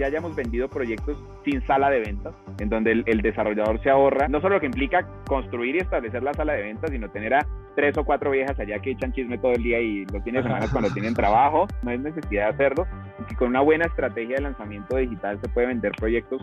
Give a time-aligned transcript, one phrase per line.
[0.00, 4.40] ya hayamos vendido proyectos sin sala de ventas, en donde el, desarrollador se ahorra, no
[4.40, 7.98] solo lo que implica construir y establecer la sala de ventas, sino tener a tres
[7.98, 10.68] o cuatro viejas allá que echan chisme todo el día y los fines de semana
[10.70, 12.86] cuando tienen trabajo, no hay necesidad de hacerlo,
[13.28, 16.42] y con una buena estrategia de lanzamiento digital se puede vender proyectos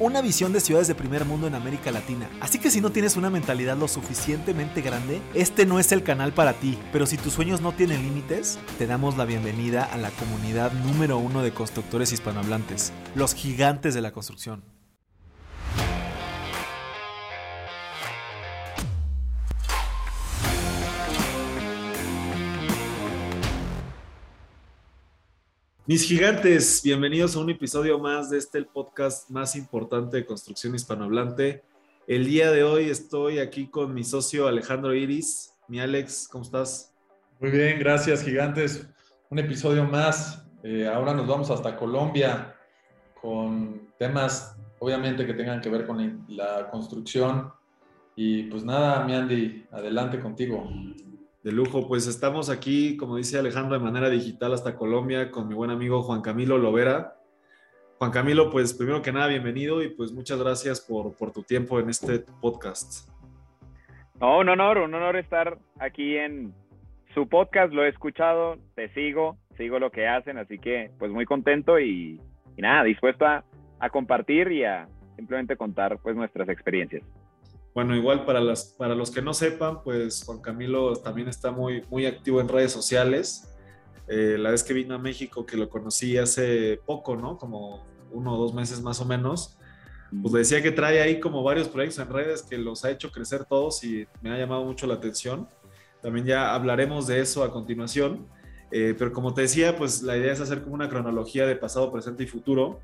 [0.00, 2.28] una visión de ciudades de primer mundo en América Latina.
[2.40, 6.32] Así que si no tienes una mentalidad lo suficientemente grande, este no es el canal
[6.32, 6.78] para ti.
[6.92, 11.18] Pero si tus sueños no tienen límites, te damos la bienvenida a la comunidad número
[11.18, 14.77] uno de constructores hispanohablantes, los gigantes de la construcción.
[25.88, 30.74] Mis gigantes, bienvenidos a un episodio más de este el podcast más importante de construcción
[30.74, 31.64] hispanohablante.
[32.06, 35.54] El día de hoy estoy aquí con mi socio Alejandro Iris.
[35.66, 36.94] Mi Alex, ¿cómo estás?
[37.40, 38.86] Muy bien, gracias, gigantes.
[39.30, 42.54] Un episodio más eh, ahora nos vamos hasta Colombia
[43.22, 47.50] con temas, obviamente, que tengan que ver con la construcción.
[48.14, 50.68] Y pues nada, mi Andy, adelante contigo.
[51.48, 55.54] De lujo, pues estamos aquí, como dice Alejandro, de manera digital hasta Colombia con mi
[55.54, 57.14] buen amigo Juan Camilo Lovera.
[57.96, 61.88] Juan Camilo, pues primero que nada, bienvenido y pues muchas gracias por, tu tiempo en
[61.88, 63.08] este podcast.
[64.20, 66.52] No, un honor, un honor estar aquí en
[67.14, 71.24] su podcast, lo he escuchado, te sigo, sigo lo que hacen, así que pues muy
[71.24, 72.20] contento y,
[72.58, 73.42] nada, dispuesto a,
[73.90, 77.04] compartir y a simplemente contar pues nuestras experiencias.
[77.78, 81.84] Bueno, igual para, las, para los que no sepan, pues Juan Camilo también está muy,
[81.88, 83.54] muy activo en redes sociales.
[84.08, 87.38] Eh, la vez que vino a México, que lo conocí hace poco, ¿no?
[87.38, 89.56] Como uno o dos meses más o menos,
[90.20, 93.12] pues le decía que trae ahí como varios proyectos en redes que los ha hecho
[93.12, 95.46] crecer todos y me ha llamado mucho la atención.
[96.02, 98.26] También ya hablaremos de eso a continuación.
[98.72, 101.92] Eh, pero como te decía, pues la idea es hacer como una cronología de pasado,
[101.92, 102.80] presente y futuro.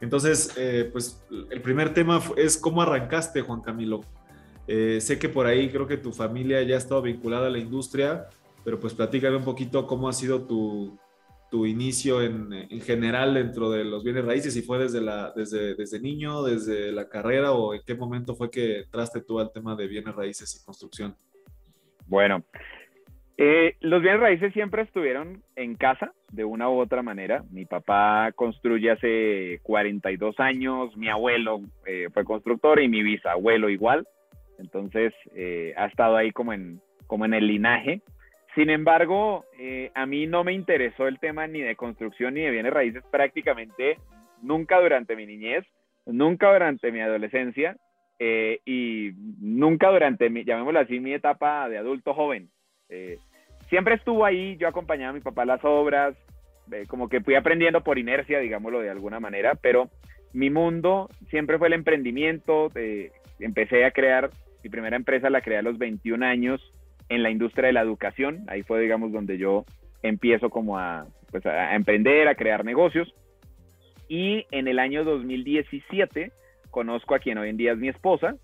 [0.00, 4.02] Entonces, eh, pues el primer tema es cómo arrancaste, Juan Camilo.
[4.68, 7.58] Eh, sé que por ahí creo que tu familia ya ha estado vinculada a la
[7.58, 8.28] industria,
[8.64, 10.98] pero pues platícame un poquito cómo ha sido tu,
[11.50, 15.74] tu inicio en, en, general dentro de los bienes raíces, si fue desde, la, desde,
[15.76, 19.76] desde niño, desde la carrera o en qué momento fue que traste tú al tema
[19.76, 21.16] de bienes raíces y construcción.
[22.06, 22.44] Bueno,
[23.38, 27.44] eh, los bienes raíces siempre estuvieron en casa de una u otra manera.
[27.50, 34.06] Mi papá construye hace 42 años, mi abuelo eh, fue constructor y mi bisabuelo igual.
[34.58, 38.00] Entonces eh, ha estado ahí como en, como en el linaje.
[38.54, 39.44] Sin embargo,
[39.94, 43.98] a mí no me interesó el tema ni de construcción ni de bienes raíces prácticamente
[44.40, 45.66] nunca durante mi niñez,
[46.06, 47.76] nunca durante mi adolescencia
[48.18, 49.10] y
[49.40, 52.48] nunca durante, mi, llamémoslo así, mi etapa de adulto joven.
[52.88, 53.18] Eh,
[53.68, 56.16] siempre estuvo ahí, yo acompañaba a mi papá a las obras,
[56.72, 59.90] eh, como que fui aprendiendo por inercia, digámoslo de alguna manera, pero
[60.32, 62.70] mi mundo siempre fue el emprendimiento,
[63.38, 64.30] empecé a crear,
[64.62, 66.60] mi primera empresa la creé a los 21 años
[67.08, 69.64] en la industria de la educación, ahí fue digamos donde yo
[70.02, 73.14] empiezo como a, pues, a emprender, a crear negocios,
[74.08, 76.32] y en el año 2017
[76.70, 78.36] conozco a quien hoy en día es mi esposa,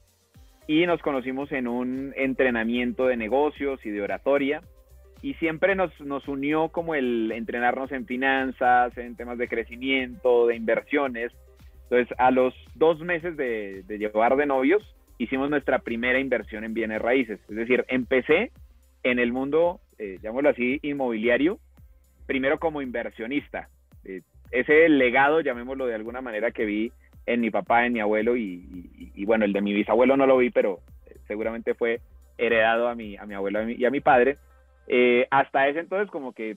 [0.67, 4.63] y nos conocimos en un entrenamiento de negocios y de oratoria
[5.23, 10.57] y siempre nos, nos unió como el entrenarnos en finanzas, en temas de crecimiento, de
[10.57, 11.33] inversiones.
[11.85, 14.83] Entonces, a los dos meses de, llevar de novios,
[15.19, 17.39] hicimos nuestra primera inversión en bienes raíces.
[17.49, 18.51] Es decir, empecé
[19.05, 21.59] en el mundo, eh, llamémoslo así, inmobiliario,
[22.27, 23.69] primero como inversionista.
[24.05, 26.93] Eh, ese legado, llamémoslo de alguna manera, que vi
[27.27, 30.51] en mi papá, en mi abuelo y, bueno, el de mi bisabuelo no lo vi,
[30.51, 32.01] pero eh, seguramente fue
[32.39, 34.39] heredado a mi, a mi abuelo y a mi padre.
[34.89, 36.57] Eh, hasta ese entonces como que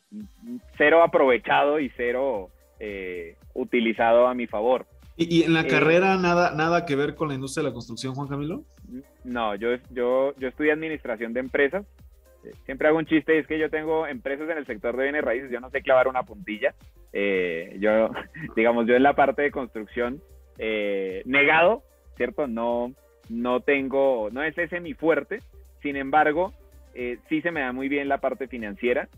[0.77, 4.87] cero aprovechado y cero eh, utilizado a mi favor.
[5.17, 8.27] ¿Y, en la carrera nada, nada que ver con la industria de la construcción, Juan
[8.27, 8.63] Camilo?
[9.23, 11.85] No, yo, yo, yo estudié administración de empresas.
[12.65, 15.49] Siempre hago un chiste, es que yo tengo empresas en el sector de bienes raíces,
[15.49, 16.75] yo no sé clavar una puntilla.
[17.13, 18.09] yo,
[18.55, 20.21] digamos, yo en la parte de construcción
[20.57, 21.83] eh, negado,
[22.17, 22.47] ¿cierto?
[22.47, 22.93] No,
[23.29, 25.39] no tengo, no es ese mi fuerte,
[25.81, 26.53] sin embargo,
[26.93, 29.09] eh, sí se me da muy bien la parte financiera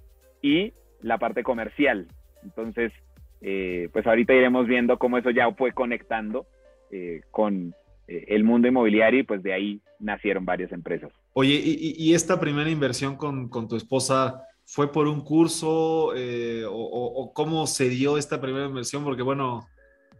[0.41, 2.07] y la parte comercial.
[2.43, 2.91] Entonces,
[3.41, 6.45] eh, pues ahorita iremos viendo cómo eso ya fue conectando
[7.31, 7.75] con
[8.07, 11.11] el mundo inmobiliario y pues de ahí nacieron varias empresas.
[11.33, 17.31] Oye, ¿y, esta primera inversión con, con, tu esposa ¿Fue por un curso eh, o,
[17.33, 19.05] cómo se dio esta primera inversión?
[19.05, 19.65] Porque bueno,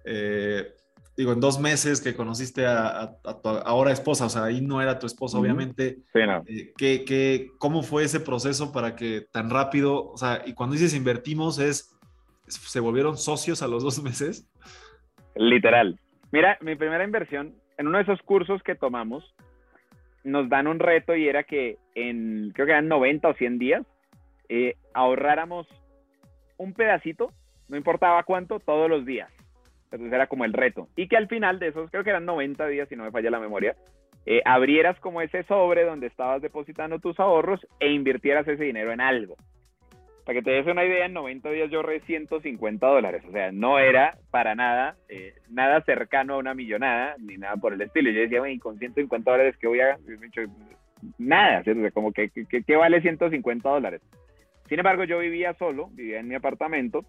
[0.05, 0.73] eh,
[1.17, 4.99] digo, en dos meses que conociste a, tu ahora esposa, o sea, ahí no era
[4.99, 5.97] tu esposa, obviamente.
[6.13, 6.43] Sí, no.
[6.77, 11.57] ¿qué, cómo fue ese proceso para que tan rápido, o sea, y cuando dices invertimos
[11.57, 11.97] es,
[12.45, 14.47] ¿se volvieron socios a los dos meses?
[15.35, 15.99] Literal.
[16.31, 19.35] Mira, mi primera inversión, en uno de esos cursos que tomamos,
[20.23, 23.85] nos dan un reto y era que en, creo que eran 90 o 100 días,
[24.49, 25.67] eh, ahorráramos
[26.57, 27.31] un pedacito,
[27.69, 29.31] no importaba cuánto, todos los días.
[29.91, 30.89] Entonces era como el reto.
[30.95, 33.29] Y que al final de esos, creo que eran 90 días, si no me falla
[33.29, 33.75] la memoria,
[34.25, 38.99] eh, abrieras como ese sobre donde estabas depositando tus ahorros e invirtieras ese dinero en
[38.99, 39.37] algo.
[40.25, 43.23] Para que te des una idea, en 90 días yo ahorré 150 dólares.
[43.29, 47.71] O sea, no era para nada, eh, nada cercano a una millonada, ni nada por
[47.71, 48.11] el estilo.
[48.11, 49.97] Yo decía, con 150 dólares, ¿qué voy a...?
[51.17, 51.63] Nada,
[51.93, 54.01] como que, ¿qué vale 150 dólares?
[54.67, 57.05] Sin embargo, yo vivía solo, vivía en mi apartamento.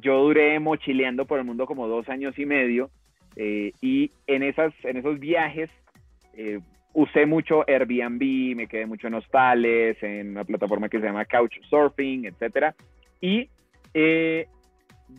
[0.00, 2.90] Yo duré mochileando por el mundo como dos años y medio.
[3.36, 5.70] Eh, y en, esas, en esos viajes
[6.34, 6.60] eh,
[6.92, 12.26] usé mucho Airbnb, me quedé mucho en hostales, en una plataforma que se llama Couchsurfing,
[12.26, 12.74] etcétera.
[13.20, 13.48] Y
[13.94, 14.46] eh,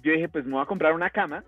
[0.03, 1.43] yo dije, pues me voy a comprar una cama,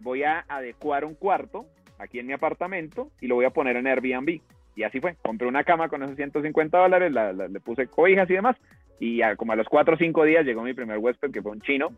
[0.00, 1.66] voy a adecuar un cuarto
[1.98, 4.40] aquí en mi apartamento y lo voy a poner en Airbnb.
[4.76, 8.56] Y así fue, compré una cama con esos 150 dólares, le puse cobijas y demás,
[9.00, 11.60] y como a los 4 o 5 días llegó mi primer huésped, que fue un
[11.60, 11.88] chino,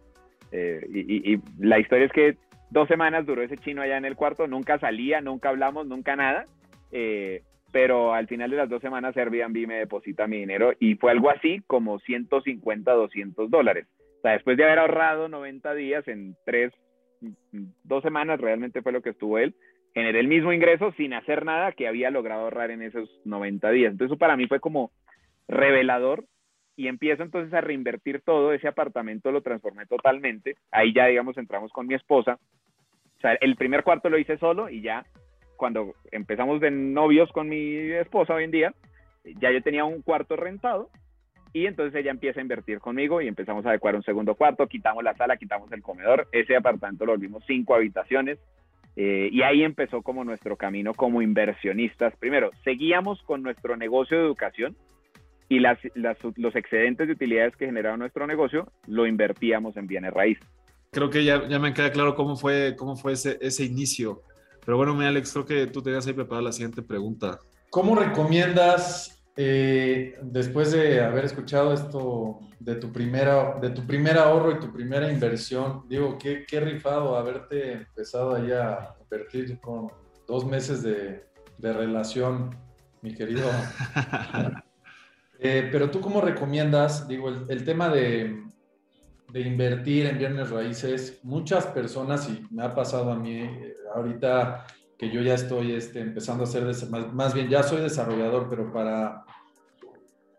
[0.52, 2.36] eh, y, y, la historia es que
[2.70, 6.46] dos semanas duró ese chino allá en el cuarto, nunca salía, nunca hablamos, nunca nada,
[6.92, 7.42] eh,
[7.72, 11.30] pero al final de las dos semanas Airbnb me deposita mi dinero y fue algo
[11.30, 13.86] así como 150, 200 dólares.
[14.18, 16.72] O sea, después de haber ahorrado 90 días en tres,
[17.84, 19.54] dos semanas realmente fue lo que estuvo él,
[19.94, 23.92] generé el mismo ingreso sin hacer nada que había logrado ahorrar en esos 90 días.
[23.92, 24.90] Entonces eso para mí fue como
[25.48, 26.24] revelador
[26.80, 31.70] y empiezo entonces a reinvertir todo, ese apartamento lo transformé totalmente, ahí ya digamos entramos
[31.72, 32.38] con mi esposa,
[33.18, 35.04] o sea, el primer cuarto lo hice solo y ya
[35.56, 38.74] cuando empezamos de novios con mi esposa hoy en día,
[39.42, 40.88] ya yo tenía un cuarto rentado
[41.52, 45.04] y entonces ella empieza a invertir conmigo y empezamos a adecuar un segundo cuarto, quitamos
[45.04, 48.38] la sala, quitamos el comedor, ese apartamento lo volvimos cinco habitaciones
[48.96, 52.16] eh, y ahí empezó como nuestro camino como inversionistas.
[52.16, 54.76] Primero, seguíamos con nuestro negocio de educación
[55.50, 55.78] y las,
[56.36, 60.46] los excedentes de utilidades que generaba nuestro negocio lo invertíamos en bienes raíces.
[60.92, 64.22] Creo que ya, ya me queda claro cómo fue, cómo fue ese, ese inicio.
[64.64, 67.40] Pero bueno, mi Alex, creo que tú tenías ahí preparada la siguiente pregunta.
[67.68, 74.52] ¿Cómo recomiendas, eh, después de haber escuchado esto de tu, primera, de tu primer ahorro
[74.52, 79.88] y tu primera inversión, digo, qué, qué rifado haberte empezado ahí a invertir con
[80.28, 81.24] dos meses de,
[81.58, 82.56] de relación,
[83.02, 83.50] mi querido.
[85.42, 88.44] Eh, pero tú cómo recomiendas, digo, el, tema de,
[89.34, 93.48] invertir en bienes raíces, muchas personas, y me ha pasado a mí,
[93.94, 94.66] ahorita
[94.98, 98.70] que yo ya estoy este, empezando a ser, más, más, bien ya soy desarrollador, pero
[98.70, 99.24] para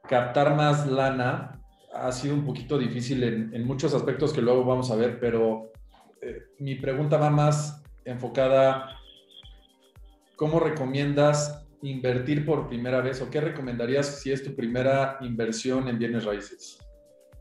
[0.08, 1.60] captar más lana
[1.94, 5.72] ha sido un poquito difícil en, en muchos aspectos que luego vamos a ver, pero
[6.22, 9.00] eh, mi pregunta va más enfocada,
[10.36, 15.98] ¿cómo recomiendas invertir por primera vez o qué recomendarías si es tu primera inversión en
[15.98, 16.80] bienes raíces?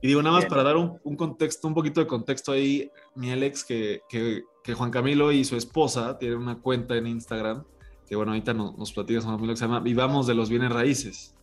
[0.02, 3.30] Y digo, nada más para dar un, un, contexto, un poquito de contexto ahí, mi
[3.30, 7.64] Alex, que, que, que, Juan Camilo y su esposa tienen una cuenta en Instagram,
[8.08, 10.72] que bueno, ahorita nos, nos platicas Juan Camilo, que se llama Vivamos de los Bienes
[10.72, 11.34] Raíces.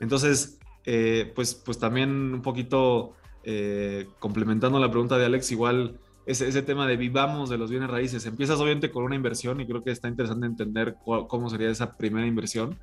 [0.00, 3.12] Entonces, eh, pues, pues también un poquito
[3.44, 7.90] eh, complementando la pregunta de Alex, igual ese, ese, tema de vivamos de los bienes
[7.90, 8.24] raíces.
[8.26, 12.26] Empiezas obviamente con una inversión y creo que está interesante entender cómo sería esa primera
[12.26, 12.78] inversión,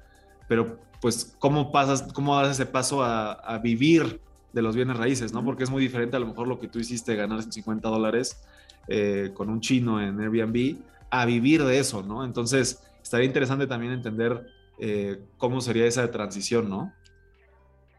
[0.48, 4.20] pero pues cómo pasas, cómo das ese paso a, a vivir
[4.54, 5.44] de los bienes raíces, ¿no?
[5.44, 8.42] Porque es muy diferente a lo mejor lo que tú hiciste, ganar 50 dólares
[8.88, 10.78] eh, con un chino en Airbnb,
[11.10, 12.26] a vivir de eso, ¿no?
[12.26, 14.46] Entonces, estaría interesante también entender
[14.80, 16.92] eh, cómo sería esa transición, ¿no?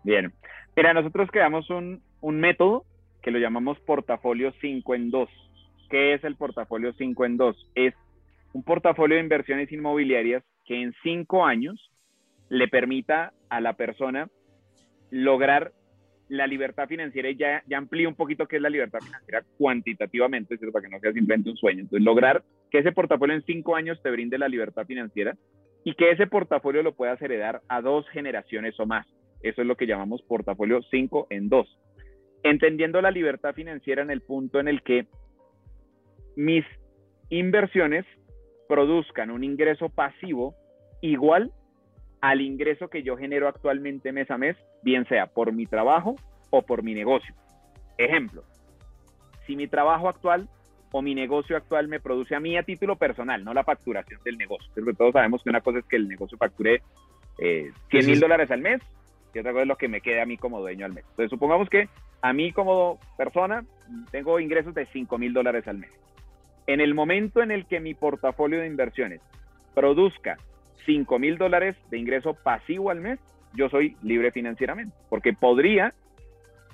[0.02, 0.32] Bien.
[0.76, 2.84] Mira, nosotros creamos un, un método
[3.22, 5.28] que lo llamamos portafolio 5 en 2.
[5.90, 7.70] ¿Qué es el portafolio 5 en 2?
[7.74, 7.94] Es
[8.52, 11.90] un portafolio de inversiones inmobiliarias que en 5 años
[12.48, 14.28] le permita a la persona
[15.10, 15.72] lograr
[16.28, 20.56] la libertad financiera y ya, ya amplía un poquito qué es la libertad financiera cuantitativamente,
[20.56, 20.72] ¿cierto?
[20.72, 21.80] para que no sea simplemente un sueño.
[21.80, 25.36] Entonces, lograr que ese portafolio en cinco años te brinde la libertad financiera
[25.84, 29.06] y que ese portafolio lo puedas heredar a dos generaciones o más.
[29.42, 31.78] Eso es lo que llamamos portafolio 5 en 2.
[32.42, 35.06] Entendiendo la libertad financiera en el punto en el que
[36.36, 36.64] mis
[37.28, 38.04] inversiones
[38.68, 40.54] produzcan un ingreso pasivo
[41.00, 41.52] igual
[42.20, 46.14] al ingreso que yo genero actualmente mes a mes, bien sea por mi trabajo
[46.50, 47.34] o por mi negocio.
[47.98, 48.44] Ejemplo,
[49.46, 50.48] si mi trabajo actual
[50.92, 54.38] o mi negocio actual me produce a mí a título personal, no la facturación del
[54.38, 54.70] negocio.
[54.74, 56.82] Porque todos sabemos que una cosa es que el negocio facture
[57.38, 58.80] eh, 100 mil dólares al mes
[59.34, 61.04] y otra cosa es lo que me quede a mí como dueño al mes.
[61.10, 61.88] Entonces, supongamos que
[62.22, 63.64] a mí como persona
[64.10, 65.90] tengo ingresos de 5 mil dólares al mes.
[66.66, 69.20] En el momento en el que mi portafolio de inversiones
[69.74, 70.38] produzca
[70.86, 73.18] 5 mil dólares de ingreso pasivo al mes,
[73.54, 75.92] yo soy libre financieramente, porque podría,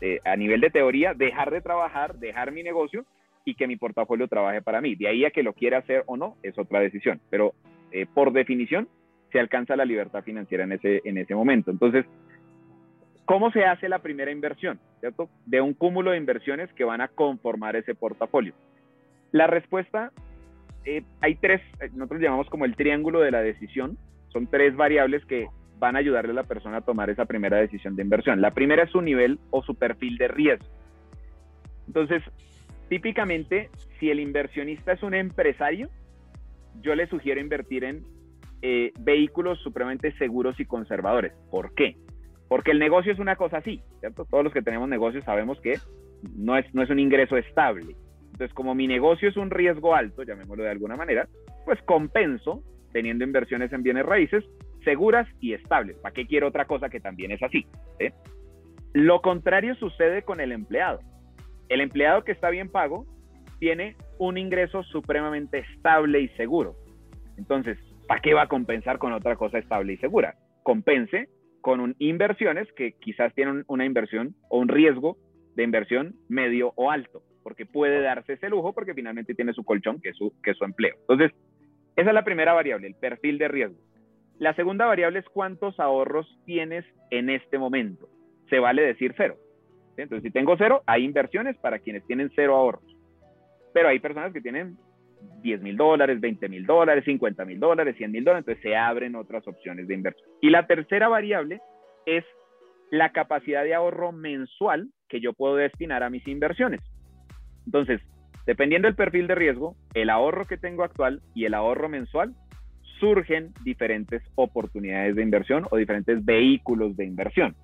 [0.01, 3.05] eh, a nivel de teoría, dejar de trabajar, dejar mi negocio
[3.45, 4.95] y que mi portafolio trabaje para mí.
[4.95, 7.55] De ahí a que lo quiera hacer o no, es otra decisión, pero
[7.91, 8.89] eh, por definición
[9.33, 11.71] se alcanza la libertad financiera en ese, en ese momento.
[11.71, 12.05] Entonces,
[13.29, 14.81] ¿cómo se hace la primera inversión?
[15.01, 15.29] ¿Cierto?
[15.45, 18.55] De un cúmulo de inversiones que van a conformar ese portafolio.
[19.33, 20.13] La respuesta,
[20.87, 21.61] eh, hay tres,
[21.93, 23.99] nosotros llamamos como el triángulo de la decisión,
[24.33, 25.47] son tres variables que
[25.79, 28.41] van a ayudarle a la persona a tomar esa primera decisión de inversión.
[28.41, 30.67] La primera es su nivel o su perfil de riesgo.
[31.87, 32.23] Entonces,
[32.89, 33.69] típicamente,
[34.01, 35.91] si el inversionista es un empresario,
[36.81, 38.05] yo le sugiero invertir en
[38.63, 41.35] eh, vehículos supremamente seguros y conservadores.
[41.51, 41.97] ¿Por qué?
[42.49, 44.25] Porque el negocio es una cosa así, ¿cierto?
[44.25, 45.75] Todos los que tenemos negocios sabemos que
[46.37, 47.95] no es, no es un ingreso estable.
[48.33, 51.29] Entonces, como mi negocio es un riesgo alto, llamémoslo de alguna manera,
[51.65, 52.63] pues compenso
[52.93, 54.45] teniendo inversiones en bienes raíces
[54.85, 55.99] seguras y estables.
[55.99, 57.67] ¿Para qué quiero otra cosa que también es así?
[58.93, 61.01] Lo contrario sucede con el empleado.
[61.69, 63.05] El empleado que está bien pago
[63.59, 66.77] tiene un ingreso supremamente estable y seguro.
[67.37, 70.37] Entonces, ¿para qué va a compensar con otra cosa estable y segura?
[70.63, 71.29] Compense
[71.69, 75.19] con inversiones que quizás tienen una inversión o un riesgo
[75.55, 80.01] de inversión medio o alto, porque puede darse ese lujo porque finalmente tiene su colchón,
[80.01, 80.95] que es su, que es su empleo.
[81.01, 81.31] Entonces,
[81.95, 83.77] esa es la primera variable, el perfil de riesgo.
[84.39, 88.09] La segunda variable es cuántos ahorros tienes en este momento.
[88.49, 89.37] Se vale decir cero.
[89.99, 92.97] Entonces, si tengo cero, hay inversiones para quienes tienen cero ahorros.
[93.75, 94.79] Pero hay personas que tienen
[95.43, 99.15] 10 mil dólares, 20 mil dólares, 50 mil dólares, 100 mil dólares, entonces se abren
[99.15, 100.29] otras opciones de inversión.
[100.41, 101.61] Y la tercera variable
[102.07, 102.25] es
[102.91, 106.81] la capacidad de ahorro mensual que yo puedo destinar a mis inversiones.
[107.67, 108.01] Entonces,
[108.47, 112.35] dependiendo del perfil de riesgo, el ahorro que tengo actual y el ahorro mensual,
[112.99, 117.55] surgen diferentes oportunidades de inversión o diferentes vehículos de inversión.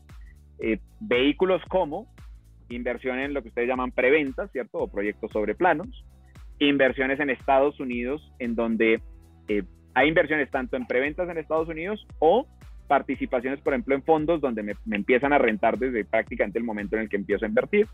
[0.61, 2.07] Eh, vehículos como
[2.69, 4.79] inversión en lo que ustedes llaman preventa, ¿cierto?
[4.79, 6.05] O proyectos sobre planos.
[6.59, 9.01] Inversiones en Estados Unidos, en donde
[9.49, 9.63] eh,
[9.95, 12.47] hay inversiones tanto en preventas en Estados Unidos o
[12.87, 17.03] participaciones, por ejemplo, en fondos donde me, empiezan a rentar desde prácticamente el momento en
[17.03, 17.87] el que empiezo a invertir.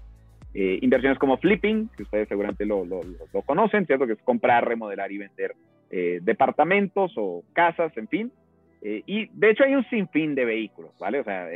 [0.52, 4.06] Eh, inversiones como flipping, que ustedes seguramente lo, lo, lo, conocen, ¿cierto?
[4.06, 5.54] Que es comprar, remodelar y vender
[5.90, 8.32] eh, departamentos o casas, en fin.
[8.82, 11.20] y de hecho hay un sinfín de vehículos, ¿vale?
[11.20, 11.48] O sea,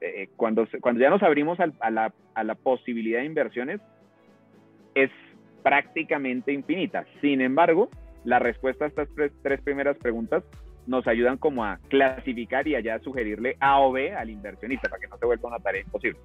[0.00, 3.80] eh, cuando, cuando ya nos abrimos a, la, a la posibilidad de inversiones,
[4.94, 5.10] es
[5.62, 7.04] prácticamente infinita.
[7.20, 7.90] Sin embargo,
[8.24, 9.08] la respuesta a estas
[9.42, 10.44] tres, primeras preguntas
[10.86, 15.08] nos ayudan como a clasificar y allá sugerirle A o B al inversionista para que
[15.08, 16.18] no se vuelva una tarea imposible.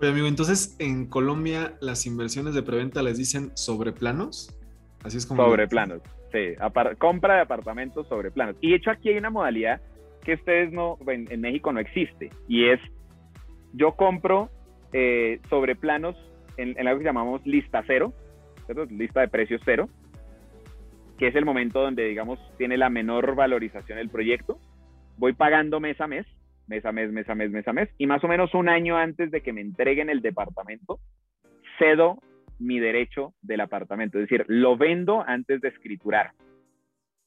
[0.00, 4.54] Oye, amigo, entonces en Colombia las inversiones de preventa les dicen sobre planos.
[5.02, 5.44] Así es como.
[5.44, 6.54] Sobre planos, sí.
[6.98, 8.56] compra de apartamentos sobre planos.
[8.60, 9.80] Y de hecho aquí hay una modalidad
[10.24, 12.80] que ustedes no, en, México no existe, y es,
[13.72, 14.50] yo compro
[14.92, 16.16] eh, sobre planos
[16.58, 18.12] en, en, algo que llamamos lista cero,
[18.90, 19.88] lista de precios cero,
[21.18, 24.58] que es el momento donde, digamos, tiene la menor valorización el proyecto.
[25.16, 26.26] Voy pagando mes a mes,
[26.66, 28.96] mes a mes, mes a mes, mes a mes, y más o menos un año
[28.96, 31.00] antes de que me entreguen el departamento,
[31.78, 32.18] cedo
[32.58, 36.32] mi derecho del apartamento, es decir, lo vendo antes de escriturar.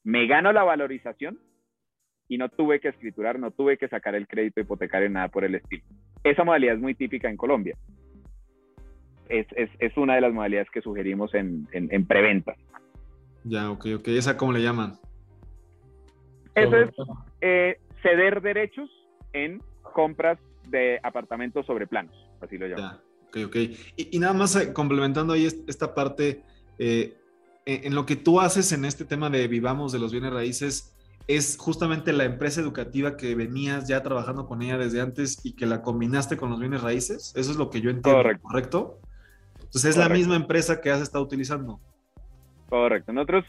[0.04, 1.40] Me gano la valorización,
[2.32, 5.56] y no tuve que escriturar, no tuve que sacar el crédito hipotecario, nada por el
[5.56, 5.84] estilo.
[6.24, 7.76] Esa modalidad es muy típica en Colombia.
[9.32, 12.56] Es, es, es una de las modalidades que sugerimos en, en, preventa.
[13.46, 14.08] Ya, ok, ok.
[14.10, 15.00] ¿Esa cómo le llaman?
[16.54, 16.90] Eso es
[17.40, 18.90] eh, ceder derechos
[19.34, 22.98] en compras de apartamentos sobre planos, así lo llaman.
[22.98, 23.56] Ya, ok, ok.
[23.96, 26.44] Y, nada más eh, complementando ahí esta parte,
[26.78, 27.18] eh,
[27.66, 30.94] en, lo que tú haces en este tema de vivamos de los bienes raíces,
[31.28, 35.66] es justamente la empresa educativa que venías ya trabajando con ella desde antes y que
[35.66, 37.32] la combinaste con los bienes raíces.
[37.36, 39.00] Eso es lo que yo entiendo, ¿correcto?
[39.72, 41.80] Entonces es la misma empresa que has estado utilizando.
[42.68, 43.14] Correcto.
[43.14, 43.46] Nosotros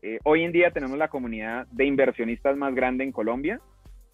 [0.00, 3.60] eh, hoy en día tenemos la comunidad de inversionistas más grande en Colombia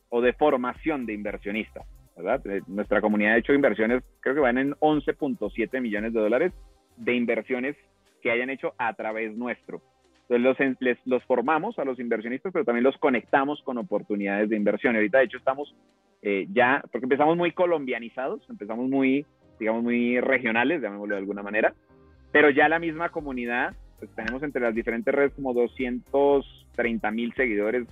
[0.09, 2.41] o de formación de inversionistas, ¿verdad?
[2.47, 6.55] Eh, nuestra comunidad ha hecho inversiones, creo que van en 11.7 millones de dólares
[6.97, 7.77] de inversiones
[8.23, 9.83] que hayan hecho a través nuestro.
[10.31, 14.97] Entonces los, los formamos a los inversionistas, pero también los conectamos con oportunidades de inversión.
[14.97, 15.75] ahorita, de hecho, estamos
[16.23, 19.27] eh, ya, porque empezamos muy colombianizados, empezamos muy,
[19.63, 21.73] digamos, muy regionales, llamémoslo de alguna manera,
[22.33, 27.87] pero ya la misma comunidad, pues tenemos entre las diferentes redes como 230 mil seguidores,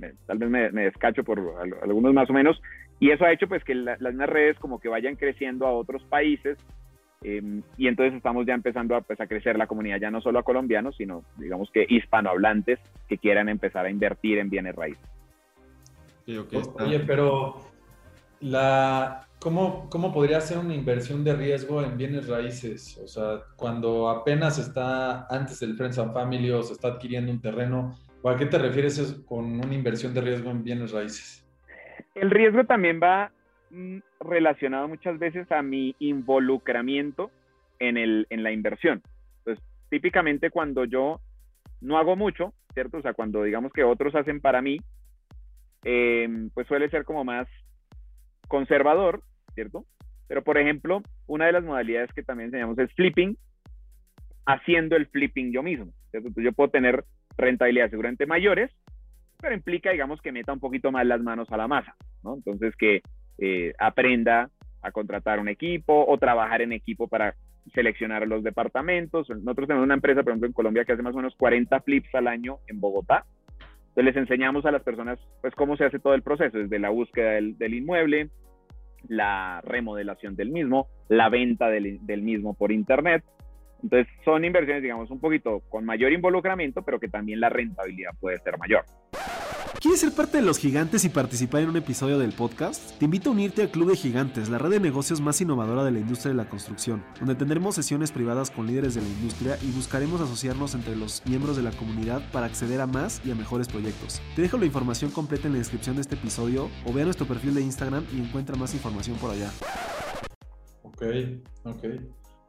[0.00, 1.38] eh, tal vez me, descacho por
[1.82, 2.62] algunos más o menos,
[2.98, 6.02] y eso ha hecho pues que las mismas redes como que vayan creciendo a otros
[6.04, 6.56] países,
[7.22, 10.38] em, y entonces estamos ya empezando a, pues, a crecer la comunidad, ya no solo
[10.38, 15.04] a colombianos, sino digamos que hispanohablantes que quieran empezar a invertir en bienes raíces.
[16.78, 17.56] Oye, pero
[18.40, 22.98] la, ¿cómo, ¿cómo podría ser una inversión de riesgo en bienes raíces?
[22.98, 27.40] O sea, cuando apenas está antes del Friends and Family o se está adquiriendo un
[27.40, 31.44] terreno, a qué te refieres con una inversión de riesgo en bienes raíces?
[32.14, 33.32] El riesgo también va
[33.70, 37.30] mm, relacionado muchas veces a mi involucramiento
[37.78, 39.02] en, el, en la inversión.
[39.38, 41.20] Entonces, típicamente cuando yo
[41.80, 42.98] no hago mucho, ¿cierto?
[42.98, 44.78] O sea, cuando digamos que otros hacen para mí,
[45.84, 47.48] Em, pues suele ser como más
[48.48, 49.22] conservador,
[49.54, 49.84] ¿cierto?
[50.28, 53.36] Pero por ejemplo, una de las modalidades que también enseñamos es flipping,
[54.46, 56.28] haciendo el flipping yo mismo, ¿cierto?
[56.28, 57.04] Entonces yo puedo tener
[57.36, 58.70] rentabilidades seguramente mayores,
[59.40, 62.34] pero implica, digamos, que meta un poquito más las manos a la masa, ¿no?
[62.34, 63.02] Entonces que
[63.38, 64.50] eh, aprenda
[64.82, 67.34] a contratar un equipo o trabajar en equipo para
[67.74, 69.28] seleccionar los departamentos.
[69.30, 72.14] Nosotros tenemos una empresa, por ejemplo, en Colombia que hace más o menos 40 flips
[72.14, 73.24] al año en Bogotá.
[73.92, 76.90] Entonces les enseñamos a las personas pues cómo se hace todo el proceso, desde la
[76.90, 78.30] búsqueda del, inmueble,
[79.08, 83.24] la remodelación del mismo, la venta del, del, mismo por internet.
[83.82, 88.38] Entonces son inversiones, digamos, un poquito con mayor involucramiento, pero que también la rentabilidad puede
[88.38, 88.84] ser mayor.
[89.80, 92.96] ¿Quieres ser parte de los gigantes y participar en un episodio del podcast?
[92.98, 95.90] Te invito a unirte al Club de Gigantes, la red de negocios más innovadora de
[95.90, 99.70] la industria de la construcción, donde tendremos sesiones privadas con líderes de la industria y
[99.72, 103.66] buscaremos asociarnos entre los miembros de la comunidad para acceder a más y a mejores
[103.66, 104.20] proyectos.
[104.36, 107.26] Te dejo la información completa en la descripción de este episodio o ve a nuestro
[107.26, 109.50] perfil de Instagram y encuentra más información por allá.
[110.82, 111.02] Ok,
[111.64, 111.84] ok.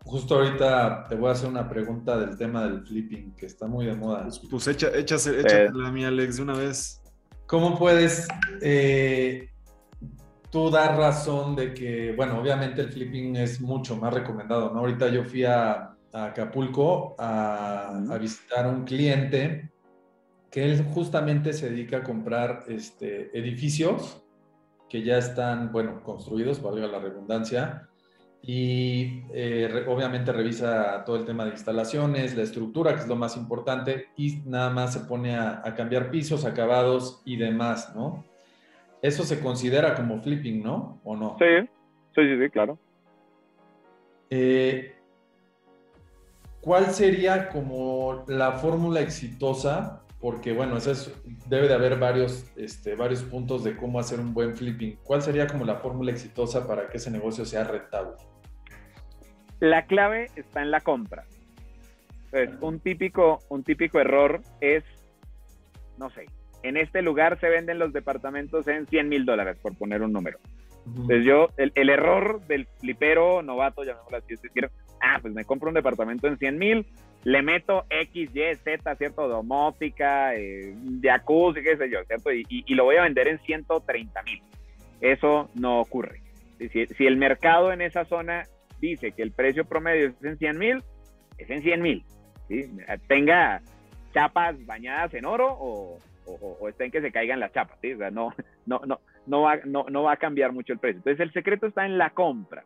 [0.05, 3.85] Justo ahorita te voy a hacer una pregunta del tema del flipping, que está muy
[3.85, 4.23] de moda.
[4.23, 7.02] Pues, pues echa, échate la mía, Alex, de una vez.
[7.53, 8.27] ¿Cómo puedes
[8.63, 9.47] eh,
[10.49, 14.79] tú dar razón de que, bueno, obviamente el flipping es mucho más recomendado, ¿no?
[14.79, 19.71] Ahorita yo fui a, Acapulco a, visitar a un cliente
[20.49, 24.25] que él justamente se dedica a comprar este, edificios
[24.89, 27.87] que ya están, bueno, construidos, valga la redundancia,
[28.45, 33.37] y eh, obviamente revisa todo el tema de instalaciones, la estructura, que es lo más
[33.37, 38.25] importante, y nada más se pone a, cambiar pisos, acabados y demás, ¿no?
[39.01, 40.99] Eso se considera como flipping, ¿no?
[41.05, 41.37] ¿O no?
[41.39, 41.69] Sí,
[42.15, 42.77] sí, sí, claro.
[44.29, 44.93] Eh,
[46.59, 50.01] ¿Cuál sería como la fórmula exitosa?
[50.19, 51.13] Porque, bueno, eso
[51.47, 54.97] debe de haber varios, este, varios puntos de cómo hacer un buen flipping.
[55.03, 58.15] ¿Cuál sería como la fórmula exitosa para que ese negocio sea rentable?
[59.63, 61.23] La clave está en la compra.
[62.25, 64.83] Entonces, un típico, un típico error es,
[65.97, 66.25] no sé,
[66.63, 70.37] en este lugar se venden los departamentos en 100 mil dólares, por poner un número.
[70.85, 75.69] Entonces yo, el, error del flipero novato, llamémoslo así, es decir, ah, pues me compro
[75.69, 76.85] un departamento en 100 mil,
[77.23, 79.29] le meto X, Y, Z, ¿cierto?
[79.29, 82.33] Domótica, eh, jacuzzi, qué sé yo, ¿cierto?
[82.33, 84.41] Y, y, lo voy a vender en 130 mil.
[84.99, 86.19] Eso no ocurre.
[86.57, 88.43] Si, si, el mercado en esa zona
[88.89, 90.83] dice que el precio promedio es en 100 mil,
[91.37, 92.03] es en 100 mil.
[93.07, 93.61] Tenga
[94.13, 97.79] chapas bañadas en oro o, o, en que se caigan las chapas.
[97.81, 97.93] ¿sí?
[97.93, 98.33] O no,
[98.65, 100.97] no, no, no, va, no, no va a cambiar mucho el precio.
[100.97, 102.63] Entonces el secreto está en la compra.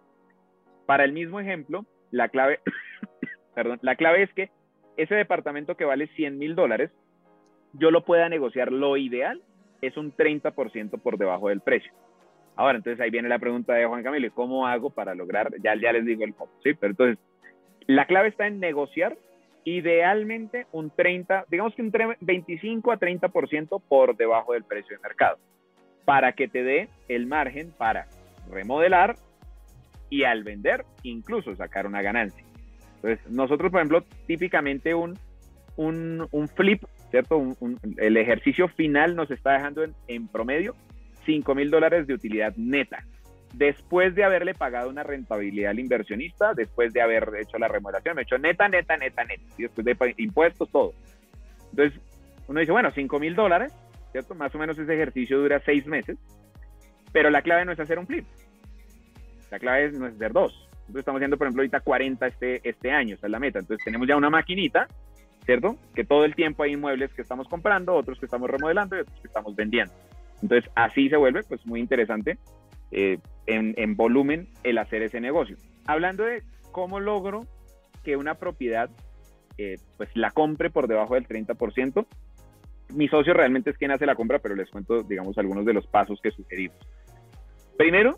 [0.85, 2.59] Para el mismo ejemplo, la clave,
[3.55, 4.49] perdón, la clave es que
[4.97, 6.91] ese departamento que vale 100 mil dólares,
[7.73, 8.71] yo lo pueda negociar.
[8.71, 9.41] Lo ideal
[9.81, 11.93] es un 30% por debajo del precio.
[12.57, 15.51] Ahora, entonces ahí viene la pregunta de Juan Camilo, ¿cómo hago para lograr?
[15.63, 16.73] Ya, ya les digo el cómo, ¿sí?
[16.73, 17.19] Pero entonces,
[17.85, 19.15] la clave está en negociar
[19.63, 25.37] idealmente un 30, digamos que un 25 a 30% por debajo del precio de mercado,
[26.03, 28.07] para que te dé el margen para
[28.49, 29.17] remodelar
[30.09, 32.43] y al vender incluso sacar una ganancia.
[32.95, 35.15] Entonces, nosotros, por ejemplo, típicamente un,
[35.75, 37.39] un, un flip, ¿cierto?
[37.97, 40.73] el ejercicio final nos está dejando en, en promedio
[41.27, 43.03] 5 mil dólares de utilidad neta,
[43.53, 48.21] después de haberle pagado una rentabilidad al inversionista, después de haber hecho la remodelación, me
[48.21, 49.85] he hecho neta, neta, neta, neta, y después
[50.15, 50.93] de impuestos, todo.
[51.71, 51.99] Entonces,
[52.47, 53.73] uno dice, bueno, 5 mil dólares,
[54.13, 54.33] ¿cierto?
[54.35, 56.17] Más o menos ese ejercicio dura seis meses,
[57.11, 58.25] pero la clave no es hacer un flip,
[59.51, 60.67] la clave es no es hacer dos.
[60.87, 63.59] Entonces estamos haciendo, por ejemplo, ahorita 40 este, este año, esa es la meta.
[63.59, 64.87] Entonces tenemos ya una maquinita,
[65.45, 65.75] ¿cierto?
[65.93, 69.19] Que todo el tiempo hay inmuebles que estamos comprando, otros que estamos remodelando y otros
[69.19, 69.93] que estamos vendiendo.
[70.41, 72.37] Entonces, así se vuelve pues muy interesante
[72.91, 75.57] eh, en, en volumen el hacer ese negocio.
[75.85, 77.45] Hablando de cómo logro
[78.03, 78.89] que una propiedad
[79.57, 82.05] eh, pues la compre por debajo del 30%.
[82.93, 85.87] Mi socio realmente es quien hace la compra, pero les cuento, digamos, algunos de los
[85.87, 86.77] pasos que sugerimos.
[87.75, 88.17] Primero,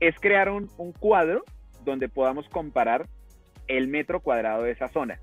[0.00, 1.44] es crear un, un cuadro
[1.84, 3.08] donde podamos comparar
[3.68, 5.20] el metro cuadrado de esa zona.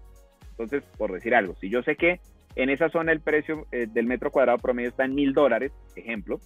[0.51, 2.21] Entonces, por decir algo, si yo sé que
[2.55, 6.39] en esa zona el precio eh, del metro cuadrado promedio está en mil dólares, ejemplo,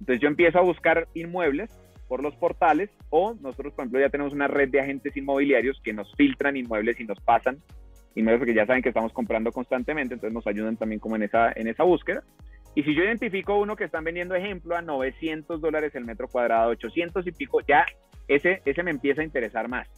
[0.00, 1.70] entonces yo empiezo a buscar inmuebles
[2.08, 5.92] por los portales o nosotros, por ejemplo, ya tenemos una red de agentes inmobiliarios que
[5.92, 7.58] nos filtran inmuebles y nos pasan
[8.14, 11.52] inmuebles porque ya saben que estamos comprando constantemente, entonces nos ayudan también como en esa,
[11.54, 12.22] en esa búsqueda.
[12.74, 16.70] Y si yo identifico uno que están vendiendo ejemplo a 900 dólares el metro cuadrado,
[16.70, 17.86] 800 y pico, ya
[18.28, 19.88] ese, ese me empieza a interesar más.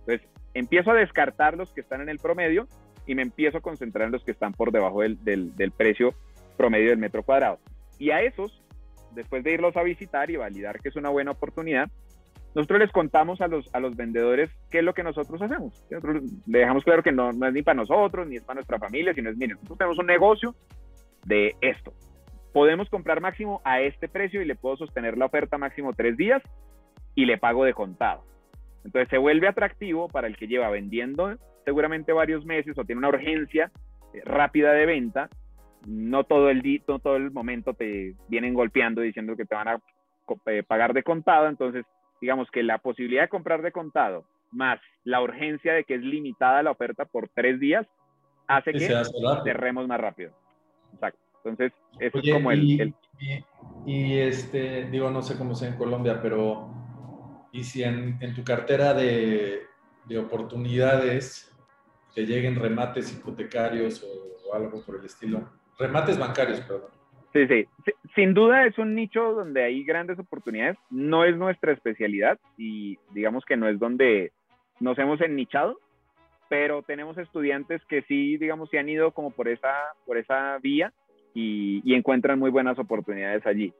[0.00, 2.68] Entonces empiezo a descartar los que están en el promedio
[3.06, 6.14] y me empiezo a concentrar en los que están por debajo del, del, del precio
[6.56, 7.58] promedio del metro cuadrado.
[7.98, 8.62] Y a esos,
[9.12, 11.90] después de irlos a visitar y validar que es una buena oportunidad,
[12.54, 15.84] nosotros les contamos a los, a los vendedores qué es lo que nosotros hacemos.
[15.90, 18.78] Nosotros le dejamos claro que no, no, es ni para nosotros, ni es para nuestra
[18.78, 20.54] familia, sino es, miren, nosotros tenemos un negocio
[21.24, 21.92] de esto.
[22.52, 26.42] Podemos comprar máximo a este precio y le puedo sostener la oferta máximo tres días
[27.16, 28.24] y le pago de contado.
[28.84, 33.08] Entonces se vuelve atractivo para el que lleva vendiendo seguramente varios meses o tiene una
[33.08, 33.72] urgencia
[34.12, 35.30] eh, rápida de venta.
[35.86, 39.80] No todo el, no todo el momento te vienen golpeando diciendo que te van a
[40.46, 41.48] eh, pagar de contado.
[41.48, 41.84] Entonces
[42.20, 46.62] digamos que la posibilidad de comprar de contado más la urgencia de que es limitada
[46.62, 47.86] la oferta por tres días
[48.46, 48.88] hace que
[49.44, 50.32] cerremos más rápido.
[50.92, 51.20] Exacto.
[51.44, 52.94] Entonces, eso es como y, el,
[53.84, 56.70] y, este, digo, no sé cómo sea en Colombia, pero
[57.54, 59.62] ¿y si en, en tu cartera de,
[60.06, 61.56] de, oportunidades
[62.12, 65.48] te lleguen remates hipotecarios o, o algo por el estilo?
[65.78, 66.90] Remates bancarios, perdón.
[67.32, 67.66] Sí, sí,
[68.14, 70.76] Sin duda es un nicho donde hay grandes oportunidades.
[70.90, 74.32] No es nuestra especialidad y digamos que no es donde
[74.80, 75.78] nos hemos ennichado,
[76.48, 79.72] pero tenemos estudiantes que sí, digamos, se han ido como por esa,
[80.06, 80.92] por esa vía
[81.34, 83.72] y, y encuentran muy buenas oportunidades allí.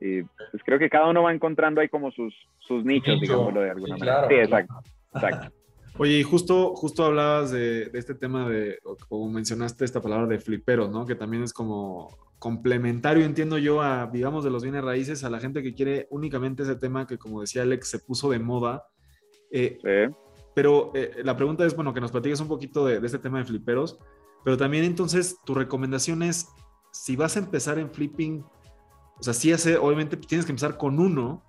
[0.00, 3.32] Eh, pues creo que cada uno va encontrando ahí como sus, sus nichos, Nicho.
[3.32, 4.26] digámoslo de alguna Sí, manera.
[4.26, 4.64] claro, sí, claro.
[4.64, 5.56] exacto, exacto.
[5.98, 10.26] Oye, y justo, justo hablabas de, de este tema de, o como mencionaste esta palabra
[10.26, 11.04] de flipero, ¿no?
[11.04, 12.08] Que también es como
[12.38, 16.62] complementario, entiendo yo, a, digamos, de los bienes raíces, a la gente que quiere únicamente
[16.62, 18.86] ese tema que, como decía Alex, se puso de moda.
[19.50, 20.14] Eh, Sí.
[20.54, 23.38] pero eh, la pregunta es, bueno, que nos platiques un poquito de, de este tema
[23.38, 23.98] de fliperos,
[24.44, 26.48] pero también entonces tu recomendación es,
[26.92, 28.42] si vas a empezar en flipping,
[29.20, 31.42] o sea, sí hace, obviamente tienes que empezar con uno,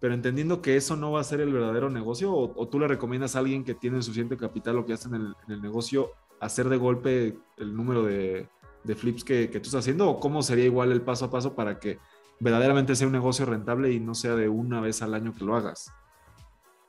[0.00, 2.88] pero entendiendo que eso no va a ser el verdadero negocio, o, o tú le
[2.88, 6.10] recomiendas a alguien que tiene suficiente capital o que ya en el, negocio,
[6.40, 8.48] hacer de golpe el número de,
[8.96, 11.78] flips que, que, tú estás haciendo, o cómo sería igual el paso a paso para
[11.78, 11.98] que
[12.40, 15.54] verdaderamente sea un negocio rentable y no sea de una vez al año que lo
[15.54, 15.92] hagas.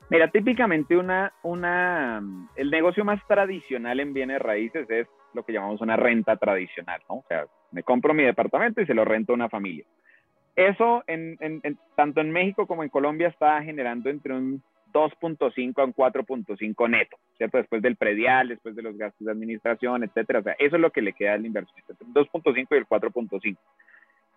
[0.10, 2.24] Mira, típicamente una, una,
[2.56, 7.18] el negocio más tradicional en bienes raíces es lo que llamamos una renta tradicional, ¿no?
[7.18, 9.86] O sea, me compro mi departamento y se lo rento a una familia.
[10.60, 11.38] Eso, en,
[11.96, 17.16] tanto en México como en Colombia, está generando entre un 2.5 a un 4.5 neto,
[17.38, 17.60] ¿cierto?
[17.60, 20.40] Después del predial, después de los gastos de administración, etcétera.
[20.40, 22.86] O sea, eso es lo que le queda al inversionista, entre el 2.5 y el
[22.86, 23.58] 4.5.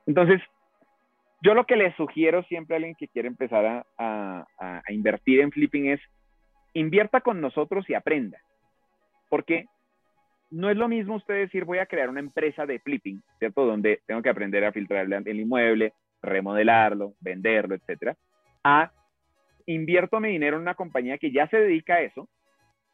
[0.06, 0.40] Entonces,
[1.42, 4.44] yo lo que le sugiero siempre a alguien que quiere empezar a,
[4.90, 6.00] invertir en flipping es
[6.72, 8.38] invierta con nosotros y aprenda.
[9.28, 9.66] Porque
[10.52, 13.66] no es lo mismo usted decir voy a crear una empresa de flipping, ¿cierto?
[13.66, 18.16] Donde tengo que aprender a filtrar el inmueble, remodelarlo, venderlo, etcétera,
[18.64, 18.90] a
[19.66, 22.28] invierto mi dinero en una compañía que ya se dedica a eso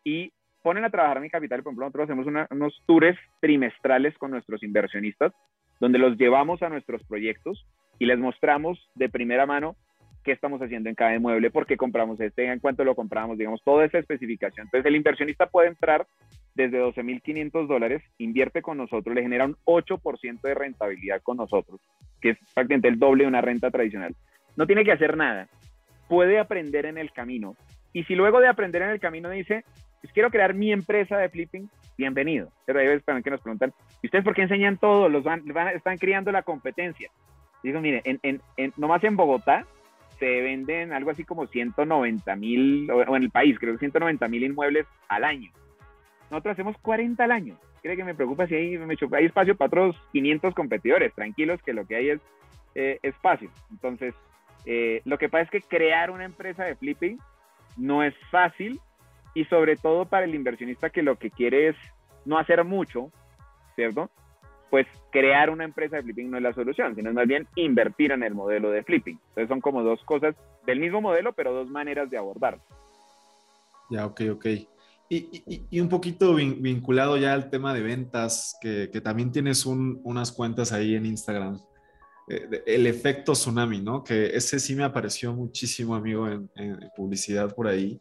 [0.04, 1.62] y ponen a trabajar mi capital.
[1.62, 5.32] Por ejemplo, nosotros hacemos unos tours trimestrales con nuestros inversionistas,
[5.80, 7.66] donde los llevamos a nuestros proyectos
[7.98, 9.76] y les mostramos de primera mano
[10.24, 13.62] qué estamos haciendo en cada inmueble, por qué compramos este, en cuánto lo compramos, digamos,
[13.62, 14.66] toda esa especificación.
[14.66, 16.06] Entonces, el inversionista puede entrar
[16.54, 21.80] desde 12.500 dólares, invierte con nosotros, le genera un 8% de rentabilidad con nosotros,
[22.20, 24.14] que es prácticamente el doble de una renta tradicional.
[24.56, 25.48] No tiene que hacer nada,
[26.08, 27.54] puede aprender en el camino.
[27.92, 29.64] Y si luego de aprender en el camino dice,
[30.00, 32.50] pues quiero crear mi empresa de flipping, bienvenido.
[32.66, 35.08] Pero hay veces también que nos preguntan, ¿y ustedes por qué enseñan todo?
[35.08, 37.10] Los van, van, están criando la competencia.
[37.62, 39.64] Digo, mire, en, en, en, nomás en Bogotá
[40.18, 44.42] se venden algo así como 190 mil, o en el país, creo que 190 mil
[44.42, 45.50] inmuebles al año.
[46.30, 47.56] Nosotros hacemos 40 al año.
[47.82, 48.78] ¿Cree que me preocupa si hay,
[49.20, 51.14] espacio para otros 500 competidores?
[51.14, 52.20] Tranquilos, que lo que hay es
[52.74, 53.50] eh, espacio.
[53.70, 54.14] Entonces,
[54.66, 57.18] eh, lo que pasa es que crear una empresa de flipping
[57.76, 58.80] no es fácil
[59.34, 61.76] y sobre todo para el inversionista que lo que quiere es
[62.24, 63.10] no hacer mucho,
[63.76, 64.10] ¿cierto?
[64.70, 68.22] Pues crear una empresa de flipping no es la solución, sino más bien invertir en
[68.22, 69.18] el modelo de flipping.
[69.28, 70.34] Entonces son como dos cosas
[70.66, 72.62] del mismo modelo, pero dos maneras de abordarlo.
[73.90, 74.46] Ya, ok, ok.
[75.10, 80.94] Y, un poquito vinculado ya al tema de ventas, que, también tienes unas cuentas ahí
[80.94, 81.58] en Instagram.
[82.28, 84.04] Eh, el efecto tsunami, ¿no?
[84.04, 86.50] Que ese sí me apareció muchísimo, amigo, en,
[86.94, 87.98] publicidad por ahí.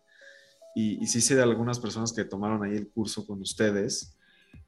[0.76, 4.18] Y, sí sé de algunas personas que tomaron ahí el curso con ustedes.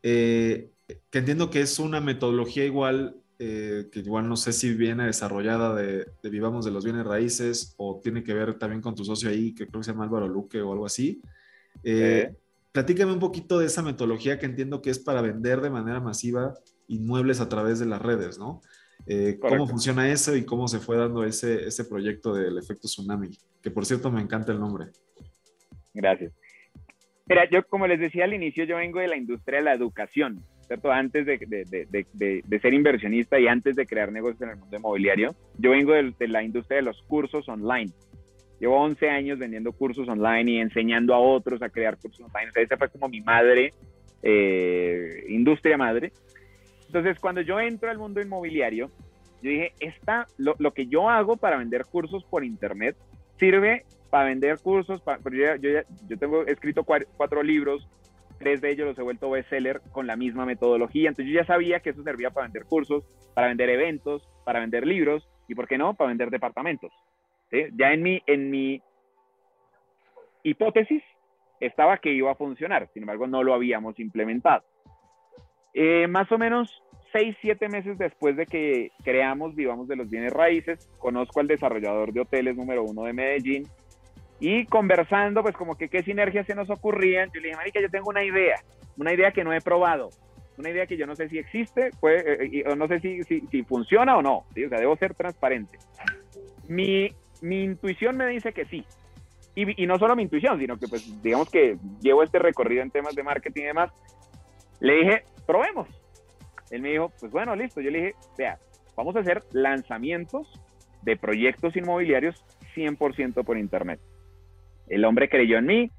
[0.01, 0.71] Eh,
[1.09, 5.75] que entiendo que es una metodología igual, eh, que igual no sé si viene desarrollada
[5.75, 9.53] de, Vivamos de los Bienes Raíces o tiene que ver también con tu socio ahí,
[9.53, 11.21] que creo que se llama Álvaro Luque o algo así.
[11.83, 12.33] Eh,
[12.71, 16.53] platícame un poquito de esa metodología que entiendo que es para vender de manera masiva
[16.87, 18.61] inmuebles a través de las redes, ¿no?
[19.07, 23.29] Eh, ¿Cómo funciona eso y cómo se fue dando ese, ese proyecto del efecto tsunami?
[23.61, 24.87] Que por cierto me encanta el nombre.
[25.93, 26.33] Gracias.
[27.25, 30.43] Mira, yo como les decía al inicio, yo vengo de la industria de la educación,
[30.69, 30.91] ¿cierto?
[30.91, 35.35] Antes de, de, de, ser inversionista y antes de crear negocios en el mundo inmobiliario,
[35.57, 37.91] yo vengo de, la industria de los cursos online.
[38.59, 42.51] Llevo 11 años vendiendo cursos online y enseñando a otros a crear cursos online.
[42.53, 43.73] esa fue como mi madre,
[44.21, 46.11] eh, industria madre.
[46.85, 48.91] Entonces, cuando yo entro al mundo inmobiliario,
[49.41, 52.95] yo dije, esta, lo, lo, que yo hago para vender cursos por internet
[53.39, 55.01] sirve para vender cursos.
[55.31, 55.69] yo, yo,
[56.07, 57.87] yo, tengo escrito cuatro, libros,
[58.39, 61.09] tres de ellos los he vuelto bestseller con la misma metodología.
[61.09, 63.03] Entonces, yo ya sabía que eso servía para vender cursos,
[63.35, 66.91] para vender eventos, para vender libros y, ¿por qué no?, para vender departamentos.
[67.51, 68.81] Ya en mi, en mi
[70.43, 71.03] hipótesis
[71.59, 74.63] estaba que iba a funcionar, sin embargo no lo habíamos implementado.
[75.73, 80.33] Eh, más o menos seis, siete meses después de que creamos Vivamos de los Bienes
[80.33, 83.63] Raíces, conozco al desarrollador de hoteles número uno de Medellín
[84.39, 87.89] y conversando, pues como que qué sinergias se nos ocurrían, yo le dije, marica, yo
[87.89, 88.61] tengo una idea,
[88.97, 90.09] una idea que no he probado,
[90.57, 92.23] una idea que yo no sé si existe, pues,
[92.69, 95.77] o no sé si, si, si funciona o no, o sea, debo ser transparente.
[96.67, 97.09] Mi
[97.41, 98.85] mi intuición me dice que sí.
[99.55, 103.13] Y, no solo mi intuición, sino que pues digamos que llevo este recorrido en temas
[103.13, 103.91] de marketing y demás.
[104.79, 105.87] Le dije, probemos.
[106.71, 107.81] Él me dijo, pues bueno, listo.
[107.81, 108.57] Yo le dije, vea,
[108.95, 110.47] vamos a hacer lanzamientos
[111.01, 112.41] de proyectos inmobiliarios
[112.73, 113.99] 100% por internet.
[114.89, 115.91] El hombre creyó en mí.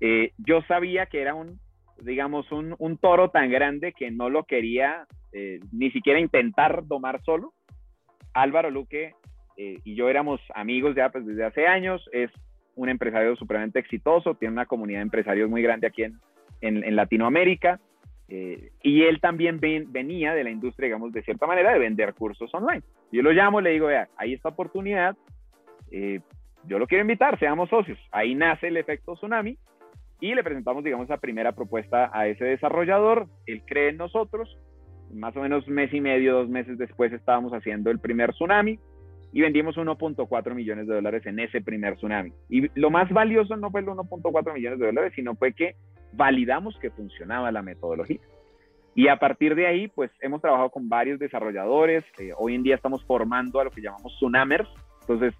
[0.00, 1.58] Eh, yo sabía que era un,
[2.02, 7.22] digamos, un, un, toro tan grande que no lo quería eh, ni siquiera intentar domar
[7.22, 7.54] solo.
[8.34, 9.14] Álvaro Luque
[9.56, 12.30] eh, y yo éramos amigos ya pues, desde hace años, es
[12.74, 16.18] un empresario supremamente exitoso, tiene una comunidad de empresarios muy grande aquí en,
[16.60, 17.78] en, Latinoamérica,
[18.28, 22.52] eh, y él también venía de la industria, digamos, de cierta manera, de vender cursos
[22.54, 22.82] online.
[23.10, 25.16] Yo lo llamo, le digo, vea, hay esta oportunidad,
[26.64, 27.98] yo lo quiero invitar, seamos socios.
[28.10, 29.58] Ahí nace el efecto tsunami
[30.20, 34.56] y le presentamos, digamos, la primera propuesta a ese desarrollador, él cree en nosotros,
[35.12, 38.78] más o menos mes y medio, dos meses después estábamos haciendo el primer tsunami,
[39.32, 42.32] y vendimos 1.4 millones de dólares en ese primer tsunami.
[42.50, 45.74] Y lo más valioso no fue el 1.4 millones de dólares, sino fue que
[46.12, 48.20] validamos que funcionaba la metodología.
[48.94, 52.04] Y a partir de ahí, pues hemos trabajado con varios desarrolladores.
[52.18, 54.68] Eh, hoy en día estamos formando a lo que llamamos tsunamers.
[55.00, 55.34] Entonces,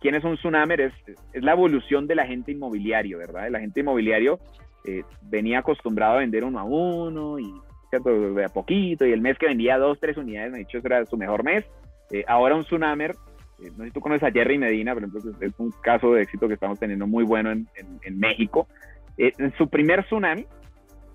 [0.00, 0.80] ¿quién es un tsunamer?
[0.80, 0.92] Es,
[1.32, 3.46] es la evolución del agente inmobiliario, ¿verdad?
[3.46, 4.38] El agente inmobiliario
[4.84, 7.52] eh, venía acostumbrado a vender uno a uno y
[7.92, 9.06] de a poquito.
[9.06, 11.64] Y el mes que vendía dos, tres unidades, dicho, ese era su mejor mes.
[12.10, 13.14] Eh, ahora un tsunamer
[13.60, 16.22] eh, no sé si tú conoces a Jerry Medina, pero entonces es un caso de
[16.22, 18.66] éxito que estamos teniendo muy bueno en, en, México.
[19.18, 20.46] Eh, en su primer tsunami,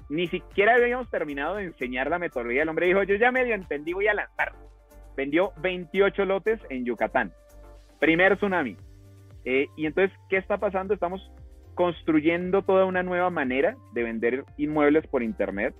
[0.09, 2.63] ni siquiera habíamos terminado de enseñar la metodología.
[2.63, 4.53] El hombre dijo, yo ya medio entendí, voy a lanzar.
[5.17, 7.31] Vendió 28 lotes en Yucatán.
[7.99, 8.77] Primer tsunami.
[9.45, 10.93] Eh, y entonces, ¿qué está pasando?
[10.93, 11.31] Estamos
[11.75, 15.75] construyendo toda una nueva manera de vender inmuebles por Internet,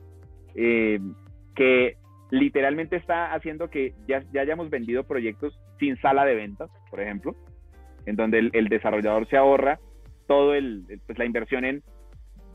[0.53, 1.97] que
[2.31, 7.35] literalmente está haciendo que ya, ya hayamos vendido proyectos sin sala de ventas, por ejemplo,
[8.05, 9.79] en donde el, desarrollador se ahorra
[10.27, 11.83] todo el, pues la inversión en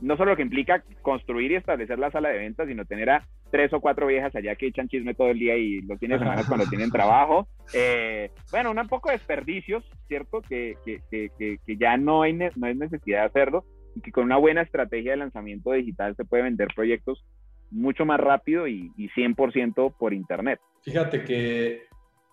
[0.00, 3.26] no solo lo que implica construir y establecer la sala de ventas, sino tener a
[3.50, 6.24] tres o cuatro viejas allá que echan chisme todo el día y los fines de
[6.24, 7.48] semana cuando tienen trabajo.
[7.74, 10.40] Eh, bueno, un poco de desperdicios, ¿cierto?
[10.42, 14.24] Que, que, que, que, ya no hay, no hay necesidad de hacerlo y que con
[14.24, 17.24] una buena estrategia de lanzamiento digital se puede vender proyectos
[17.70, 20.60] mucho más rápido y, y 100% por Internet.
[20.82, 21.84] Fíjate que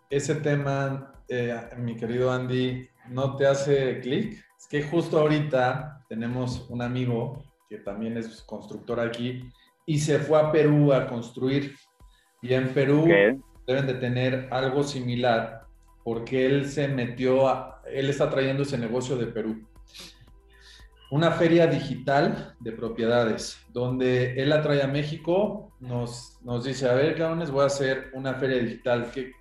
[0.10, 4.34] ese tema, eh, mi querido Andy, no te hace clic.
[4.58, 9.44] Es que justo ahorita tenemos un amigo que también es constructor aquí
[9.88, 11.76] y se fue a Perú a construir.
[12.44, 13.08] Y en Perú
[13.66, 15.62] deben de tener algo similar
[16.04, 19.68] porque él se metió a, él está trayendo ese negocio de Perú.
[21.10, 26.94] una feria digital de propiedades, donde él la trae a México, nos, nos dice, a
[26.94, 29.10] ver, cabrones, voy a hacer una feria digital.
[29.14, 29.32] ¿Qué,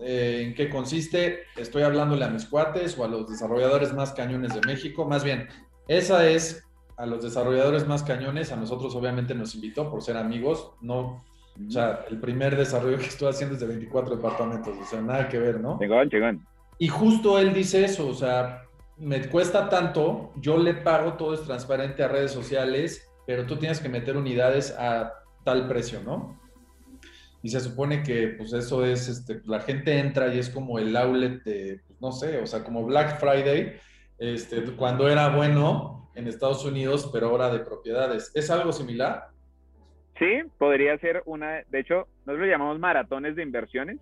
[0.00, 1.44] eh, ¿En qué consiste?
[1.56, 5.08] Estoy hablándole a mis cuates o a los desarrolladores más cañones de México.
[5.08, 5.46] Más bien,
[5.86, 6.64] esa es
[6.96, 8.52] a los desarrolladores más cañones.
[8.52, 10.72] A nosotros obviamente nos invitó por ser amigos.
[10.80, 11.24] No,
[11.66, 14.76] o sea, el primer desarrollo que estoy haciendo es de 24 departamentos.
[14.80, 15.78] O sea, nada que ver, ¿no?
[15.78, 16.46] Chingón, chingón.
[16.78, 18.64] Y justo él dice eso, o sea,
[18.96, 23.80] me cuesta tanto, yo le pago, todo es transparente a redes sociales, pero tú tienes
[23.80, 25.12] que meter unidades a
[25.44, 26.40] tal precio, ¿no?
[27.42, 30.96] Y se supone que pues eso es, este, la gente entra y es como el
[30.96, 33.76] outlet de, pues, no sé, o sea, como Black Friday,
[34.18, 38.30] este, cuando era bueno en Estados Unidos, pero ahora de propiedades.
[38.34, 39.28] ¿Es algo similar?
[40.18, 43.98] Sí, podría ser una, de hecho, nosotros lo llamamos maratones de inversiones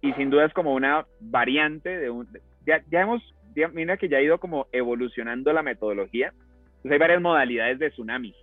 [0.00, 2.28] y sin duda es como una variante de un,
[2.64, 3.22] ya, ya hemos
[3.72, 6.32] mira que ya ha ido como evolucionando la metodología.
[6.76, 8.34] Entonces hay varias modalidades de tsunami.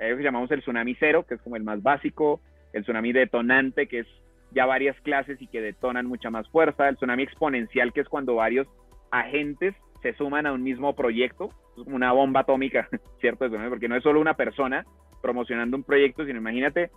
[0.00, 2.40] Hay lo llamamos el tsunami cero, que es como el más básico,
[2.72, 4.06] el tsunami detonante, que es
[4.52, 8.36] ya varias clases y que detonan mucha más fuerza, el tsunami exponencial, que es cuando
[8.36, 8.66] varios
[9.10, 11.50] agentes se suman a un mismo proyecto,
[11.86, 12.88] una bomba atómica,
[13.20, 13.46] ¿cierto?
[13.68, 14.84] Porque no es solo una persona
[15.22, 16.90] promocionando un proyecto, sino imagínate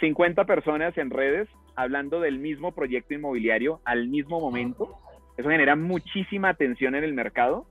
[0.00, 4.96] 50 personas en redes hablando del mismo proyecto inmobiliario al mismo momento
[5.36, 7.66] eso genera muchísima atención en el mercado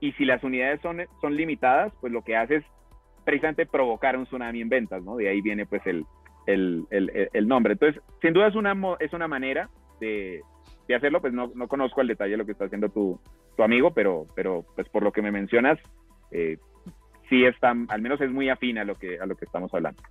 [0.00, 2.64] y si las unidades son, son limitadas, pues lo que hace es
[3.24, 5.16] precisamente provocar un tsunami en ventas, ¿no?
[5.16, 6.04] De ahí viene pues el,
[6.46, 7.74] el, el, el nombre.
[7.74, 9.70] Entonces, sin duda es una, es una manera
[10.00, 10.42] de,
[10.88, 13.18] de hacerlo, pues no, no, conozco el detalle de lo que está haciendo tu,
[13.56, 15.78] tu amigo, pero, pero pues por lo que me mencionas,
[16.30, 16.58] eh,
[17.28, 20.02] sí está, al menos es muy afín a lo que, a lo que estamos hablando.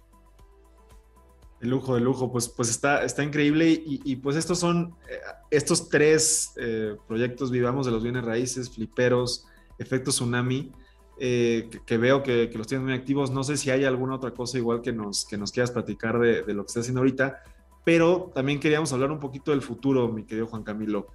[1.60, 5.88] De lujo, de lujo, pues, pues está, está increíble y, pues estos son, eh, estos
[5.90, 10.72] tres eh, proyectos, vivamos de los bienes raíces, fliperos, efecto tsunami,
[11.18, 13.32] que, veo que, los tienes muy activos.
[13.32, 16.42] No sé si hay alguna otra cosa igual que nos, que nos quieras platicar de,
[16.54, 17.42] lo que estás haciendo ahorita,
[17.86, 21.08] pero también queríamos hablar un poquito del futuro, mi querido Juan Camilo.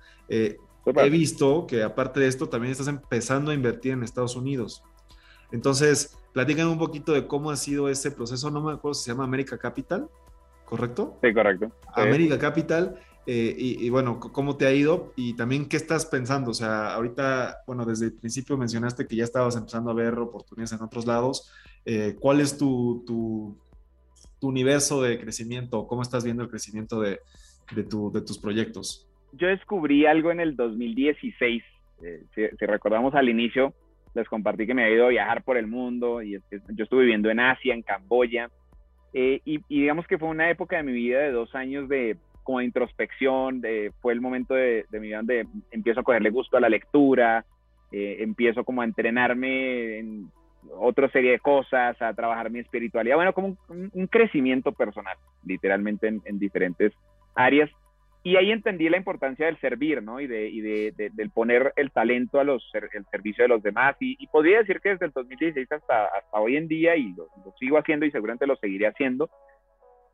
[0.87, 4.83] He visto que aparte de esto también estás empezando a invertir en Estados Unidos.
[5.53, 8.51] Entonces, platican un poquito de cómo ha sido ese proceso.
[8.51, 10.09] No me acuerdo si se llama América Capital.
[10.69, 11.19] ¿correcto?
[11.23, 11.73] Sí, correcto.
[11.95, 13.01] América Capital.
[13.31, 15.13] Eh, y, bueno, ¿cómo te ha ido?
[15.15, 16.53] Y también, ¿qué estás pensando?
[16.53, 20.73] O sea, ahorita, bueno, desde el principio mencionaste que ya estabas empezando a ver oportunidades
[20.73, 21.51] en otros lados.
[21.85, 23.59] Eh, ¿Cuál es tu, tu,
[24.41, 25.87] universo de crecimiento?
[25.87, 27.21] ¿Cómo estás viendo el crecimiento de,
[27.75, 29.08] de, tu, de tus proyectos?
[29.33, 31.63] Yo descubrí algo en el 2016.
[32.03, 33.75] Eh, si, recordamos al inicio,
[34.15, 37.31] les compartí que me había ido a viajar por el mundo y yo estuve viviendo
[37.31, 38.51] en Asia, en Camboya,
[39.13, 42.63] eh, y, digamos que fue una época de mi vida de dos años de como
[42.63, 43.63] introspección,
[44.01, 47.45] fue el momento de, mi vida donde empiezo a cogerle gusto a la lectura,
[47.93, 50.31] eh, empiezo como a entrenarme en
[50.79, 56.39] otra serie de cosas, a trabajar mi espiritualidad, bueno, como un, crecimiento personal, literalmente en
[56.39, 56.95] diferentes
[57.35, 57.71] áreas.
[58.29, 60.21] Y ahí entendí la importancia del servir, ¿no?
[60.21, 63.97] Y, de, y de, del poner el talento a los, el servicio de los demás.
[64.01, 67.27] Y, podría decir que desde el 2016 hasta, hasta hoy en día, y lo,
[67.59, 69.31] sigo haciendo y seguramente lo seguiré haciendo,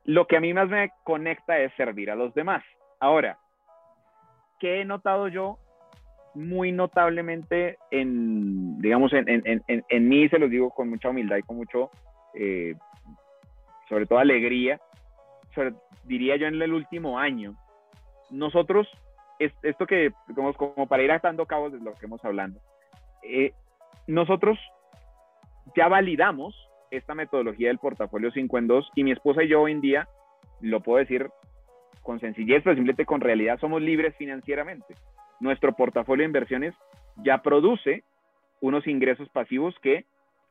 [0.04, 2.62] lo que a mí más me conecta es servir a los demás.
[3.00, 3.36] Ahora,
[4.60, 5.58] ¿qué he notado yo
[6.36, 11.38] muy notablemente en, digamos, en, en, en, en mí, se los digo con mucha humildad
[11.38, 11.90] y con mucho,
[12.34, 12.76] eh,
[13.88, 14.78] sobre todo alegría,
[16.04, 17.56] diría yo en el último año,
[18.34, 18.88] nosotros,
[19.38, 22.60] esto que, como, como para ir atando cabos de lo que hemos hablando,
[23.22, 23.52] eh,
[24.06, 24.58] nosotros
[25.76, 26.54] ya validamos
[26.90, 30.08] esta metodología del portafolio 5 en 2 y mi esposa y yo hoy en día,
[30.60, 31.28] lo puedo decir
[32.02, 34.94] con sencillez, pero simplemente con realidad, somos libres financieramente.
[35.40, 36.74] Nuestro portafolio de inversiones
[37.16, 38.04] ya produce
[38.60, 40.04] unos ingresos pasivos que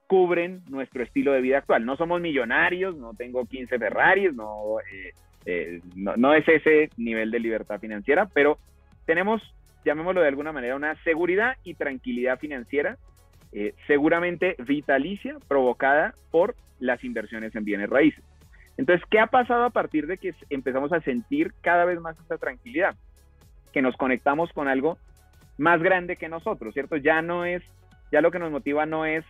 [0.07, 1.85] cubren nuestro estilo de vida actual.
[1.85, 5.13] No somos millonarios, no tengo 15 Ferraris, no eh,
[5.45, 8.57] eh, no, es ese nivel de libertad financiera, pero
[9.05, 9.41] tenemos,
[9.85, 12.97] llamémoslo de alguna manera, una seguridad y tranquilidad financiera,
[13.51, 18.23] eh, seguramente vitalicia, provocada por las inversiones en bienes raíces.
[18.77, 22.37] Entonces, ¿qué ha pasado a partir de que empezamos a sentir cada vez más esta
[22.37, 22.95] tranquilidad?
[23.71, 24.97] Que nos conectamos con algo
[25.57, 26.97] más grande que nosotros, ¿cierto?
[26.97, 27.61] Ya no es,
[28.11, 29.23] ya lo que nos motiva no es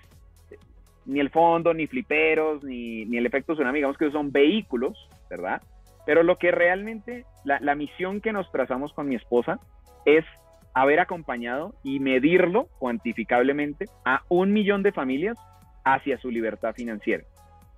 [1.05, 5.61] ni el fondo, ni fliperos, ni, ni el efecto tsunami, digamos que son vehículos, ¿verdad?
[6.05, 9.59] Pero lo que realmente, la, misión que nos trazamos con mi esposa
[10.05, 10.25] es
[10.73, 15.37] haber acompañado y medirlo cuantificablemente a un millón de familias
[15.85, 17.23] hacia su libertad financiera.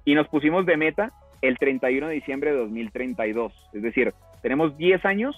[0.06, 1.12] Y nos pusimos de meta
[1.42, 3.54] el 31 de diciembre de 2032.
[3.74, 5.36] Es decir, tenemos 10 años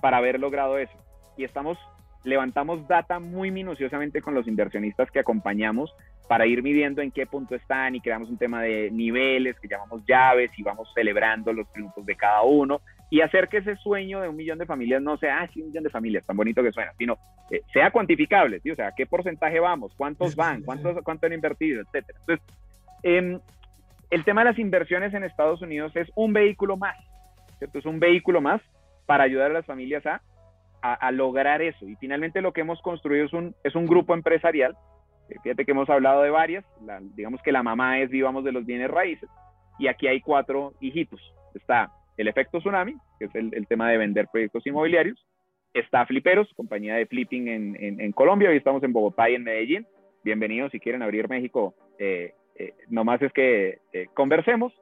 [0.00, 0.96] para haber logrado eso.
[1.36, 1.78] Y estamos
[2.24, 5.94] levantamos data muy minuciosamente con los inversionistas que acompañamos
[6.28, 10.04] para ir midiendo en qué punto están y creamos un tema de niveles que llamamos
[10.06, 14.28] llaves y vamos celebrando los triunfos de cada uno y hacer que ese sueño de
[14.28, 16.70] un millón de familias no sea, ah, sí, un millón de familias, tan bonito que
[16.70, 17.18] suena, sino
[17.50, 18.70] eh, sea cuantificable, ¿sí?
[18.70, 22.18] o sea, qué porcentaje vamos, cuántos van, cuántos, cuánto han invertido, etcétera.
[22.20, 22.46] Entonces,
[23.02, 23.40] em,
[24.10, 26.96] el tema de las inversiones en Estados Unidos es un vehículo más,
[27.58, 27.78] ¿cierto?
[27.80, 28.60] Es un vehículo más
[29.06, 30.20] para ayudar a las familias a
[30.82, 31.86] a, lograr eso.
[31.88, 34.76] Y finalmente lo que hemos construido es un, es un grupo empresarial.
[35.28, 36.64] Eh, fíjate que hemos hablado de varias.
[37.14, 39.28] digamos que la mamá es Vivamos de los Bienes Raíces.
[39.78, 41.20] Y aquí hay cuatro hijitos.
[41.54, 45.24] Está el efecto tsunami, que es el, tema de vender proyectos inmobiliarios.
[45.72, 48.50] Está Fliperos, compañía de flipping en, en, Colombia.
[48.50, 49.86] Hoy estamos en Bogotá y en Medellín.
[50.24, 51.74] Bienvenidos si quieren abrir México.
[51.98, 53.78] Eh, eh, nomás es que
[54.14, 54.72] conversemos.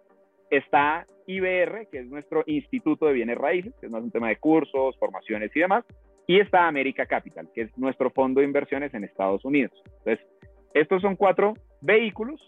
[0.51, 4.37] Está IBR, que es nuestro Instituto de Bienes Raíces, que es más un tema de
[4.37, 5.85] cursos, formaciones y demás.
[6.27, 9.73] Y está América Capital, que es nuestro fondo de inversiones en Estados Unidos.
[9.99, 10.27] Entonces,
[10.75, 12.41] estos son cuatro vehículos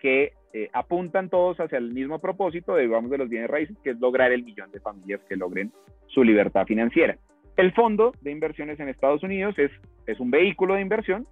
[0.00, 4.00] que eh, apuntan todos hacia el mismo propósito de, de los bienes raíces, que es
[4.00, 5.72] lograr el millón de familias que logren
[6.06, 7.16] su libertad financiera.
[7.56, 9.70] El fondo de inversiones en Estados Unidos es,
[10.06, 11.26] es un vehículo de inversión.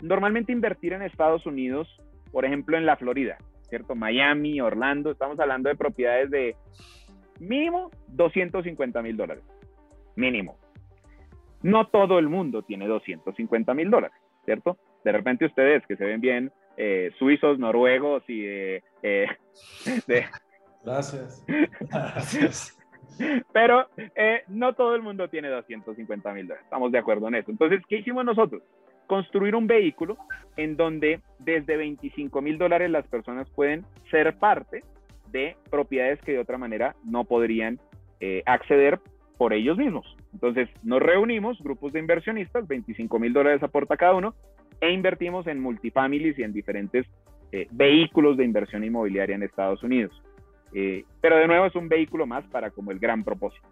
[0.00, 1.88] Normalmente invertir en Estados Unidos,
[2.32, 3.94] por ejemplo, en la Florida, ¿cierto?
[3.94, 6.56] Miami, Orlando, estamos hablando de propiedades de
[7.40, 9.44] mínimo 250 mil dólares,
[10.16, 10.56] mínimo.
[11.62, 14.78] No todo el mundo tiene 250 mil dólares, ¿cierto?
[15.04, 18.82] De repente ustedes que se ven bien eh, suizos, noruegos y eh,
[20.06, 20.26] de...
[20.84, 21.44] Gracias.
[21.80, 22.78] Gracias.
[23.52, 27.50] Pero eh, no todo el mundo tiene 250 mil dólares, estamos de acuerdo en eso.
[27.50, 28.62] Entonces, ¿qué hicimos nosotros?
[29.06, 30.16] Construir un vehículo
[30.56, 34.82] en donde desde 25 mil dólares las personas pueden ser parte
[35.30, 37.80] de propiedades que de otra manera no podrían
[38.20, 39.00] eh, acceder
[39.36, 40.06] por ellos mismos.
[40.32, 44.34] Entonces nos reunimos, grupos de inversionistas, 25 mil dólares aporta cada uno,
[44.80, 47.06] e invertimos en multifamilies y en diferentes
[47.52, 50.12] eh, vehículos de inversión inmobiliaria en Estados Unidos.
[50.72, 53.66] Eh, pero de nuevo es un vehículo más para como el gran propósito.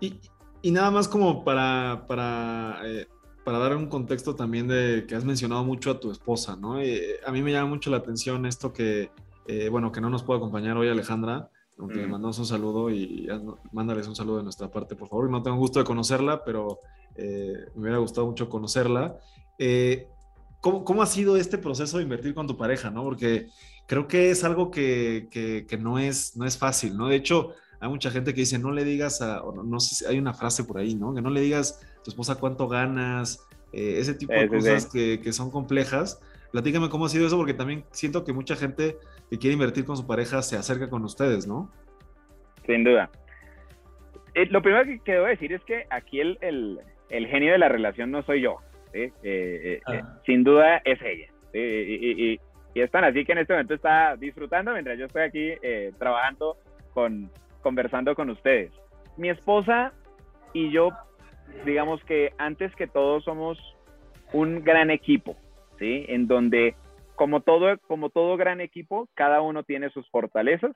[0.00, 0.18] Y,
[0.62, 3.08] y nada más como para, para, eh,
[3.44, 6.80] para, dar un contexto también de que has mencionado mucho a tu esposa, ¿no?
[6.80, 9.10] Eh, a mí me llama mucho la atención esto que,
[9.48, 12.10] eh, bueno, que no nos puede acompañar hoy Alejandra, aunque le mm.
[12.10, 13.28] mandamos un saludo y
[13.72, 15.28] mándales un saludo de nuestra parte, por favor.
[15.28, 16.78] No tengo gusto de conocerla, pero
[17.16, 19.16] me hubiera gustado mucho conocerla.
[20.60, 23.02] ¿cómo, ¿cómo, ha sido este proceso de invertir con tu pareja, no?
[23.02, 23.48] Porque
[23.86, 27.08] creo que es algo que, que, que no, es, no es fácil, ¿no?
[27.08, 30.16] De hecho, hay mucha gente que dice, no le digas a, no sé si hay
[30.16, 31.12] una frase por ahí, ¿no?
[31.16, 35.20] Que no le digas a tu esposa cuánto ganas, eh, ese tipo de cosas Que,
[35.20, 36.22] que, son complejas.
[36.52, 38.98] Platícame cómo ha sido eso, porque también siento que mucha gente
[39.30, 41.72] que quiere invertir con su pareja se acerca con ustedes, ¿no?
[42.66, 43.10] Sin duda.
[44.34, 46.78] Eh, lo primero que quiero decir es que aquí el, el,
[47.08, 48.58] el, genio de la relación no soy yo.
[48.92, 50.20] Eh, ah.
[50.24, 51.26] sin duda es ella.
[51.52, 52.40] Y, y,
[52.74, 55.54] y, es tan así que en este momento está disfrutando mientras yo estoy aquí
[55.98, 56.56] trabajando
[56.94, 57.28] con,
[57.62, 58.72] conversando con ustedes.
[59.16, 59.92] Mi esposa
[60.52, 60.90] y yo,
[61.64, 63.58] digamos que antes que todo somos
[64.32, 65.36] un gran equipo,
[65.78, 66.04] ¿sí?
[66.08, 66.74] En donde,
[67.14, 70.72] como todo, como todo gran equipo, cada uno tiene sus fortalezas.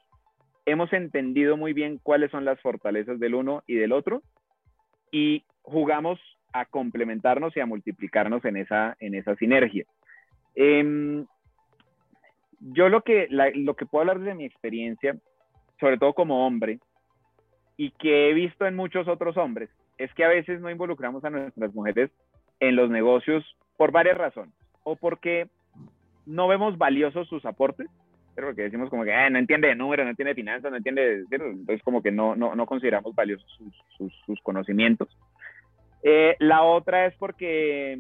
[0.64, 4.22] Hemos entendido muy bien cuáles son las fortalezas del uno y del otro
[5.10, 6.18] y jugamos
[6.52, 9.84] a complementarnos y a multiplicarnos en esa, en esa sinergia.
[10.54, 11.26] Em,
[12.60, 15.16] yo lo que, lo que puedo hablar de mi experiencia
[15.80, 16.78] sobre todo como hombre,
[17.76, 21.30] y que he visto en muchos otros hombres, es que a veces no involucramos a
[21.30, 22.10] nuestras mujeres
[22.60, 23.44] en los negocios
[23.76, 24.54] por varias razones.
[24.84, 25.48] O porque
[26.24, 27.88] no vemos valiosos sus aportes,
[28.34, 31.24] pero porque decimos como que no entiende de números, no entiende de finanzas, no entiende,
[31.30, 33.50] entonces como que no, no, no consideramos valiosos
[33.96, 35.08] sus, sus, conocimientos.
[36.02, 37.98] Eh, la otra es porque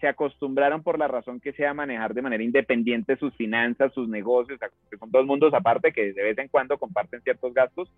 [0.00, 4.08] se acostumbraron por la razón que sea a manejar de manera independiente sus finanzas, sus
[4.08, 4.58] negocios,
[4.90, 7.90] que son dos mundos aparte que de vez en cuando comparten ciertos gastos,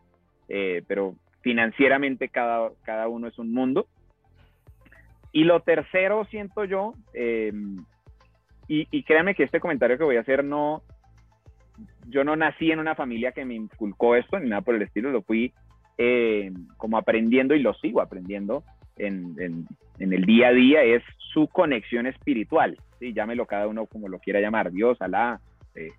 [0.49, 3.86] eh, pero financieramente cada, cada uno es un mundo.
[5.32, 7.53] Y lo tercero, siento yo, eh,
[8.68, 10.82] y, y créanme que este comentario que voy a hacer no,
[12.07, 15.11] yo no nací en una familia que me inculcó esto ni nada por el estilo,
[15.11, 15.53] lo fui
[15.99, 18.62] eh, como aprendiendo y lo sigo aprendiendo
[18.99, 19.66] en,
[19.99, 23.12] el día a día es su conexión espiritual, ¿sí?
[23.12, 25.40] llámelo cada uno como lo quiera llamar, Dios, Alá,
[25.74, 25.90] eh,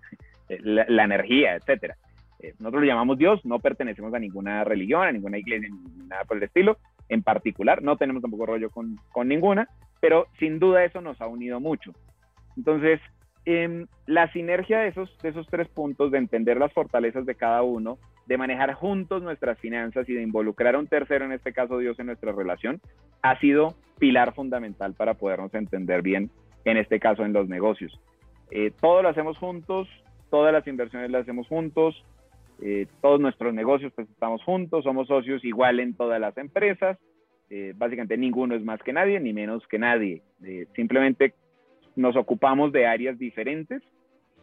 [0.62, 1.94] la, energía, etc.
[2.40, 5.68] Eh, nosotros lo llamamos Dios, no pertenecemos a ninguna religión, a ninguna iglesia,
[6.08, 6.78] nada por el estilo,
[7.08, 8.96] en particular, no tenemos tampoco rollo con,
[9.28, 9.68] ninguna,
[10.00, 11.92] pero sin duda eso nos ha unido mucho.
[12.56, 13.00] Entonces,
[13.44, 17.62] em, la sinergia de esos, de esos tres puntos, de entender las fortalezas de cada
[17.62, 17.98] uno,
[18.30, 21.98] de manejar juntos nuestras finanzas y de involucrar a un tercero, en este caso Dios,
[21.98, 22.80] en nuestra relación,
[23.22, 26.30] ha sido pilar fundamental para podernos entender bien,
[26.64, 27.92] en este caso en los negocios.
[28.52, 29.88] Eh, todo lo hacemos juntos,
[30.30, 32.04] todas las inversiones las hacemos juntos,
[32.62, 36.98] eh, todos nuestros negocios pues estamos juntos, somos socios igual en todas las empresas,
[37.50, 40.22] eh, básicamente ninguno es más que nadie, ni menos que nadie,
[40.76, 41.34] simplemente
[41.96, 43.82] nos ocupamos de áreas diferentes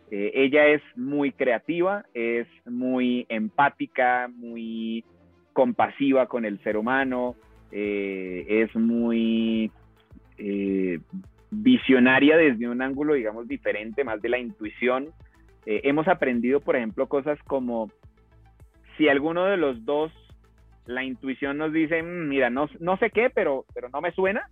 [0.09, 5.03] eh, ella es muy creativa, es muy empática, muy
[5.53, 7.35] compasiva con el ser humano,
[7.71, 9.69] eh, es muy
[10.37, 10.99] eh,
[11.51, 15.09] visionaria desde un ángulo, digamos, diferente, más de la intuición.
[15.65, 17.91] hemos aprendido, por ejemplo, cosas como
[18.95, 20.13] si alguno de los dos,
[20.85, 24.49] la intuición nos dice, mm, mira, no, no sé qué, pero, pero no me suena,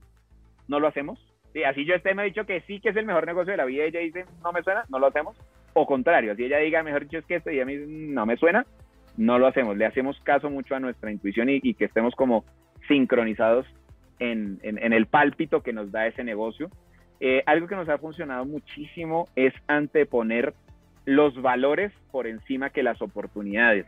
[0.67, 3.05] no lo hacemos Sí, así yo esté me ha dicho que sí que es el
[3.05, 5.37] mejor negocio de la vida y ella dice, no me suena, no lo hacemos.
[5.73, 8.35] O contrario, así ella diga, mejor dicho es que esto y a mí no me
[8.35, 8.65] suena,
[9.15, 9.77] no lo hacemos.
[9.77, 12.43] Le hacemos caso mucho a nuestra intuición y, que estemos como
[12.89, 13.65] sincronizados
[14.19, 16.69] en, el pálpito que nos da ese negocio.
[17.21, 20.53] Eh, algo que nos ha funcionado muchísimo es anteponer
[21.05, 23.85] los valores por encima que las oportunidades.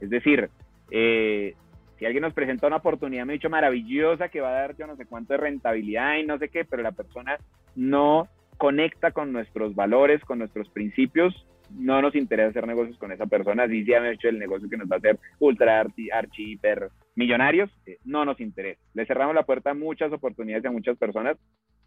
[0.00, 0.48] Es decir,
[0.92, 1.56] eh,
[1.98, 4.86] si alguien nos presenta una oportunidad, me ha dicho maravillosa, que va a dar yo
[4.86, 7.38] no sé cuánto de rentabilidad y no sé qué, pero la persona
[7.76, 13.26] no conecta con nuestros valores, con nuestros principios, no nos interesa hacer negocios con esa
[13.26, 16.90] persona, ya me ha hecho el negocio que nos va a hacer ultra archi, hiper
[17.14, 18.80] millonarios, eh, no nos interesa.
[18.94, 21.36] Le cerramos la puerta a muchas oportunidades a muchas personas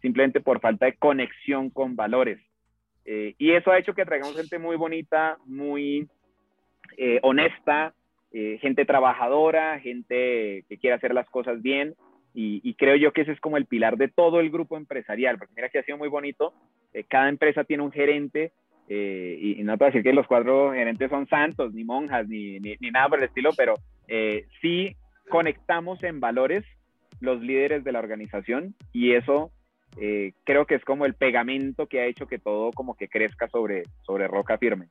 [0.00, 2.38] simplemente por falta de conexión con valores.
[3.04, 6.08] Eh, y eso ha hecho que traigamos gente muy bonita, muy
[6.96, 7.94] eh, honesta,
[8.30, 11.94] eh, gente trabajadora, gente que quiere hacer las cosas bien.
[12.40, 15.54] Y, creo yo que ese es como el pilar de todo el grupo empresarial, porque
[15.56, 16.52] mira que ha sido muy bonito.
[16.94, 18.52] Eh, cada empresa tiene un gerente
[18.88, 22.28] eh, y, no te voy a decir que los cuatro gerentes son santos, ni monjas,
[22.28, 23.74] ni, ni, nada por el estilo, pero
[24.62, 24.94] sí
[25.28, 26.64] conectamos en valores
[27.20, 29.50] los líderes de la organización y eso
[30.44, 33.82] creo que es como el pegamento que ha hecho que todo como que crezca sobre,
[34.02, 34.90] sobre roca firme.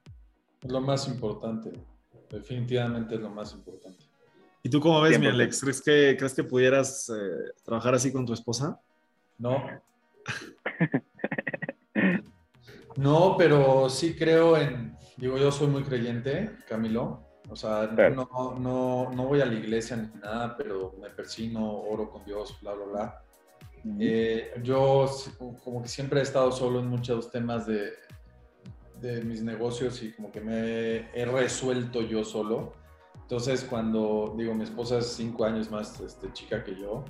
[0.62, 1.72] Es lo más importante.
[2.30, 4.06] Definitivamente es lo más importante.
[4.64, 5.62] ¿Y tú cómo ves, mi Alex?
[5.62, 8.80] ¿Crees que, ¿Crees que pudieras eh, trabajar así con tu esposa?
[9.38, 9.64] No.
[12.98, 17.24] no, pero sí creo en, digo, yo soy muy creyente, Camilo.
[17.50, 22.10] O sea, no, no, no, voy a la iglesia ni nada, pero me persino, oro
[22.10, 23.22] con Dios, bla, bla, bla.
[24.00, 25.10] Eh, yo
[25.64, 27.94] como que siempre he estado solo en muchos temas de,
[29.02, 32.74] de mis negocios y como que me he resuelto yo solo.
[33.22, 37.04] Entonces, cuando digo, mi esposa es cinco años más este, chica que yo,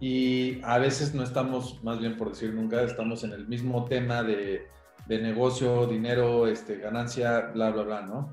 [0.00, 4.22] y a veces no estamos, más bien por decir nunca, estamos en el mismo tema
[4.22, 4.68] de,
[5.06, 8.32] de negocio, dinero, este, ganancia, bla, bla, bla, ¿no?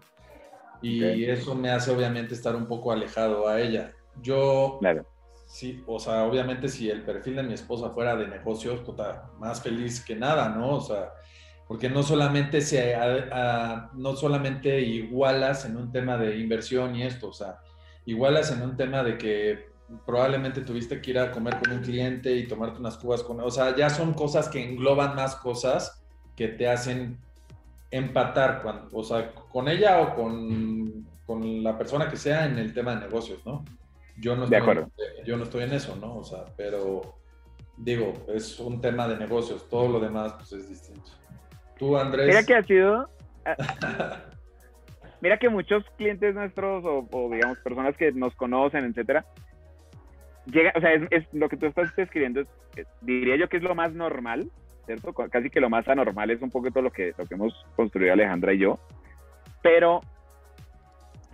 [0.82, 3.94] Y eso me hace obviamente estar un poco alejado a ella.
[4.22, 5.04] Yo, claro.
[5.48, 9.64] sí, o sea, obviamente si el perfil de mi esposa fuera de negocios, puta, más
[9.64, 10.76] feliz que nada, ¿no?
[10.76, 11.12] O sea,
[11.68, 12.96] porque no solamente, se,
[13.94, 17.60] no solamente igualas en un tema de inversión y esto, o sea,
[18.06, 19.70] igualas en un tema de que
[20.06, 23.50] probablemente tuviste que ir a comer con un cliente y tomarte unas cubas con, o
[23.50, 26.04] sea, ya son cosas que engloban más cosas
[26.36, 27.20] que te hacen
[27.90, 32.74] empatar, cuando, o sea, con ella o con, con la persona que sea en el
[32.74, 33.64] tema de negocios, ¿no?
[34.18, 34.86] Yo no, estoy,
[35.26, 36.18] yo no estoy en eso, ¿no?
[36.18, 37.16] O sea, pero
[37.78, 41.12] digo, es un tema de negocios, todo lo demás pues es distinto.
[41.78, 42.28] Tú, Andrés.
[42.28, 43.10] Mira que ha sido.
[45.22, 49.26] mira que muchos clientes nuestros, o, digamos, personas que nos conocen, etcétera,
[50.46, 52.44] llega, o sea, es, lo que tú estás describiendo,
[53.02, 54.50] diría yo que es lo más normal,
[54.86, 55.14] ¿cierto?
[55.14, 58.54] Casi que lo más anormal es un poquito lo que, lo que hemos construido Alejandra
[58.54, 58.80] y yo,
[59.62, 60.02] pero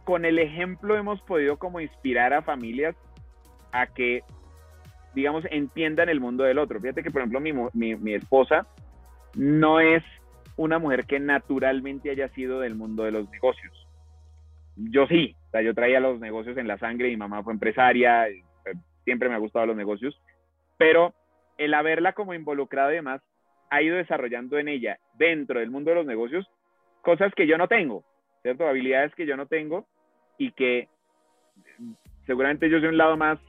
[0.03, 2.95] con el ejemplo hemos podido como inspirar a familias
[3.71, 4.23] a que,
[5.13, 6.79] digamos, entiendan el mundo del otro.
[6.79, 8.65] Fíjate que, por ejemplo, mi, mi, mi esposa
[9.35, 10.03] no es
[10.61, 13.87] una mujer que naturalmente haya sido del mundo de los negocios.
[14.75, 18.27] Yo sí, o sea, yo traía los negocios en la sangre, mi mamá fue empresaria,
[18.27, 18.43] eh,
[19.03, 20.21] siempre me ha gustado los negocios,
[20.77, 21.13] pero
[21.57, 23.21] el haberla como involucrada además
[23.71, 26.47] ha ido desarrollando en ella, dentro del mundo de los negocios,
[27.01, 28.03] cosas que yo no tengo,
[28.43, 28.67] ¿cierto?
[28.67, 29.87] Habilidades que yo no tengo
[30.37, 30.89] y que
[32.27, 33.39] seguramente yo soy un lado más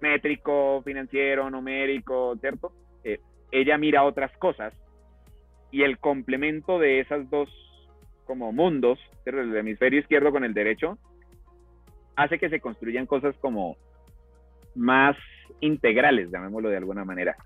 [0.00, 2.72] métrico, financiero, numérico, ¿cierto?
[3.02, 3.18] Eh,
[3.50, 4.74] ella mira otras cosas
[5.72, 7.48] y el complemento de esas dos
[8.26, 10.98] como mundos, el hemisferio izquierdo con el derecho,
[12.14, 13.76] hace que se construyan cosas como
[14.74, 15.16] más
[15.60, 17.36] integrales, llamémoslo de alguna manera.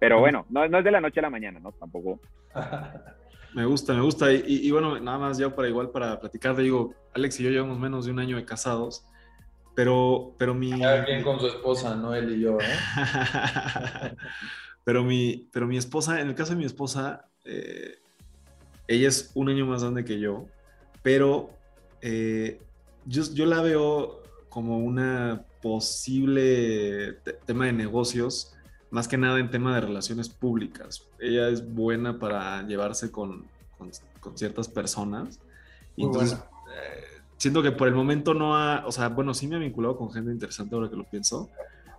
[0.00, 1.70] Pero bueno, no, no es de la noche a la mañana, ¿no?
[1.72, 2.18] Tampoco.
[3.54, 4.32] Me gusta, me gusta.
[4.32, 7.78] Y, y, bueno, nada más ya para igual para platicar, digo, Alex y yo llevamos
[7.78, 9.04] menos de un año de casados,
[9.74, 10.80] pero, pero mi...
[10.80, 12.64] Cada quien con su esposa, no él y yo, ¿eh?
[14.84, 17.98] pero, mi, pero mi esposa, en el caso de mi esposa, eh,
[18.88, 20.46] ella es un año más grande que yo,
[21.02, 21.50] pero
[22.00, 22.60] eh,
[23.06, 28.54] yo, yo, la veo como una posible tema de negocios
[28.90, 31.08] más que nada en tema de relaciones públicas.
[31.18, 33.46] Ella es buena para llevarse con,
[34.20, 35.40] con, ciertas personas.
[35.96, 39.56] Y entonces, eh, siento que por el momento no ha, o sea, bueno, sí me
[39.56, 41.48] ha vinculado con gente interesante ahora que lo pienso,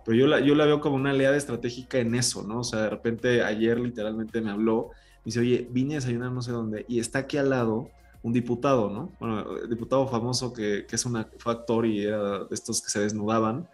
[0.04, 2.60] pero yo la, yo la veo como una aliada estratégica en eso, ¿no?
[2.60, 4.90] O sea, de repente ayer literalmente me habló,
[5.22, 7.88] y dice, oye, vine a desayunar no sé dónde, y está aquí al lado
[8.22, 9.12] un diputado, ¿no?
[9.20, 13.68] Bueno, diputado famoso que, que es un actor y era de estos que se desnudaban,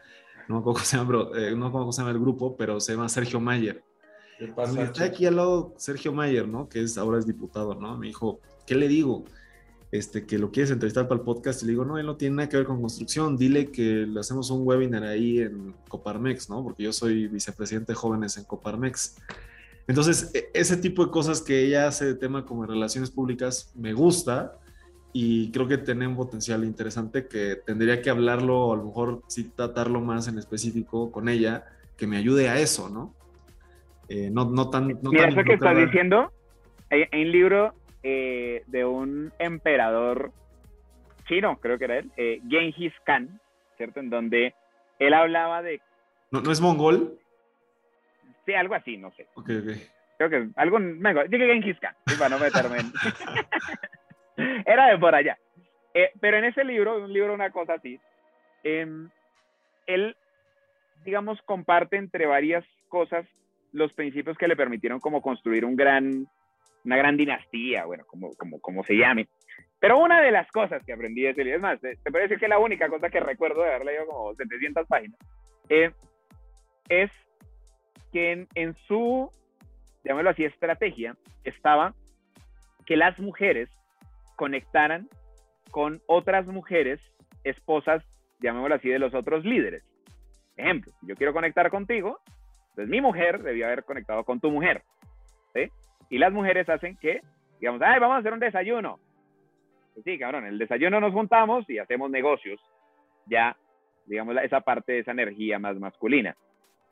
[0.48, 2.92] no me acuerdo cómo se llama, eh, no cómo se llama el grupo, pero se
[2.92, 3.84] llama Sergio Mayer.
[4.38, 6.68] ¿Qué pasa, está aquí al lado Sergio Mayer, ¿no?
[6.68, 7.96] Que es, ahora es diputado, ¿no?
[7.96, 9.24] Me dijo, ¿qué le digo?
[9.92, 12.36] Este, que lo quieres entrevistar para el podcast y le digo, no, él no tiene
[12.36, 16.62] nada que ver con construcción, dile que le hacemos un webinar ahí en Coparmex, ¿no?
[16.62, 19.16] Porque yo soy vicepresidente de jóvenes en Coparmex.
[19.88, 23.92] Entonces, e, ese tipo de cosas que ella hace de tema como relaciones públicas me
[23.92, 24.60] gusta,
[25.12, 29.50] y creo que tiene un potencial interesante que tendría que hablarlo, a lo mejor sí
[29.54, 31.64] tratarlo más en específico con ella,
[31.96, 33.14] que me ayude a eso, ¿no?
[34.08, 34.88] Eh, no, no tan...
[35.02, 36.32] No Mira, eso que estás diciendo,
[36.90, 40.32] hay, un libro eh, de un emperador
[41.26, 43.40] chino, creo que era él, eh, Genghis Khan,
[43.76, 44.00] ¿cierto?
[44.00, 44.54] En donde
[44.98, 45.80] él hablaba de...
[46.30, 47.18] ¿No, ¿no es mongol?
[48.46, 49.26] Sí, algo así, no sé.
[49.34, 49.76] Ok, ok.
[50.18, 50.78] Creo que algo...
[50.78, 52.92] Dije Genghis Khan, para no meterme en...
[54.66, 55.38] Era de por allá.
[55.94, 57.98] Eh, pero en ese libro, un libro, una cosa así,
[58.62, 59.10] em,
[59.86, 60.16] él,
[61.04, 63.26] digamos, comparte entre varias cosas
[63.72, 66.26] los principios que le permitieron como construir un gran,
[66.84, 69.28] una gran dinastía, bueno, como, como, como se llame.
[69.78, 72.48] Pero una de las cosas que aprendí de ese libro, es más, te, parece que
[72.48, 75.18] la única cosa que recuerdo de haber leído como 700 páginas,
[75.68, 75.90] eh,
[76.88, 77.10] es
[78.12, 79.30] que en, en su,
[80.04, 81.94] llamémoslo así, estrategia, estaba
[82.86, 83.68] que las mujeres
[84.36, 85.08] conectaran
[85.70, 87.00] con otras mujeres,
[87.44, 88.04] esposas,
[88.40, 89.84] llamémoslo así, de los otros líderes.
[90.56, 92.18] Ejemplo, yo quiero conectar contigo,
[92.70, 94.82] entonces mi mujer debió haber conectado con tu mujer.
[95.54, 95.70] ¿sí?
[96.10, 97.22] Y las mujeres hacen que,
[97.60, 98.98] digamos, ay, vamos a hacer un desayuno.
[99.94, 102.60] Pues sí, cabrón, el desayuno nos juntamos y hacemos negocios.
[103.26, 103.56] Ya,
[104.06, 106.36] digamos, esa parte de esa energía más masculina.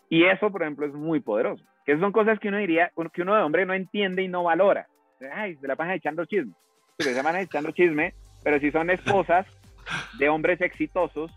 [0.09, 1.63] Y eso, por ejemplo, es muy poderoso.
[1.85, 4.87] Que son cosas que uno diría, que uno de hombre no entiende y no valora.
[5.35, 6.57] Ay, se la pasan echando chismes
[6.99, 9.47] se llaman echando chisme, pero si son esposas
[10.19, 11.31] de hombres exitosos,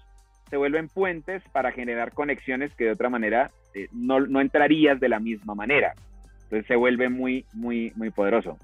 [0.50, 5.10] se vuelven puentes para generar conexiones que de otra manera eh, no, no, entrarías de
[5.10, 5.94] la misma manera.
[6.68, 8.58] Se vuelve muy, muy, muy poderoso.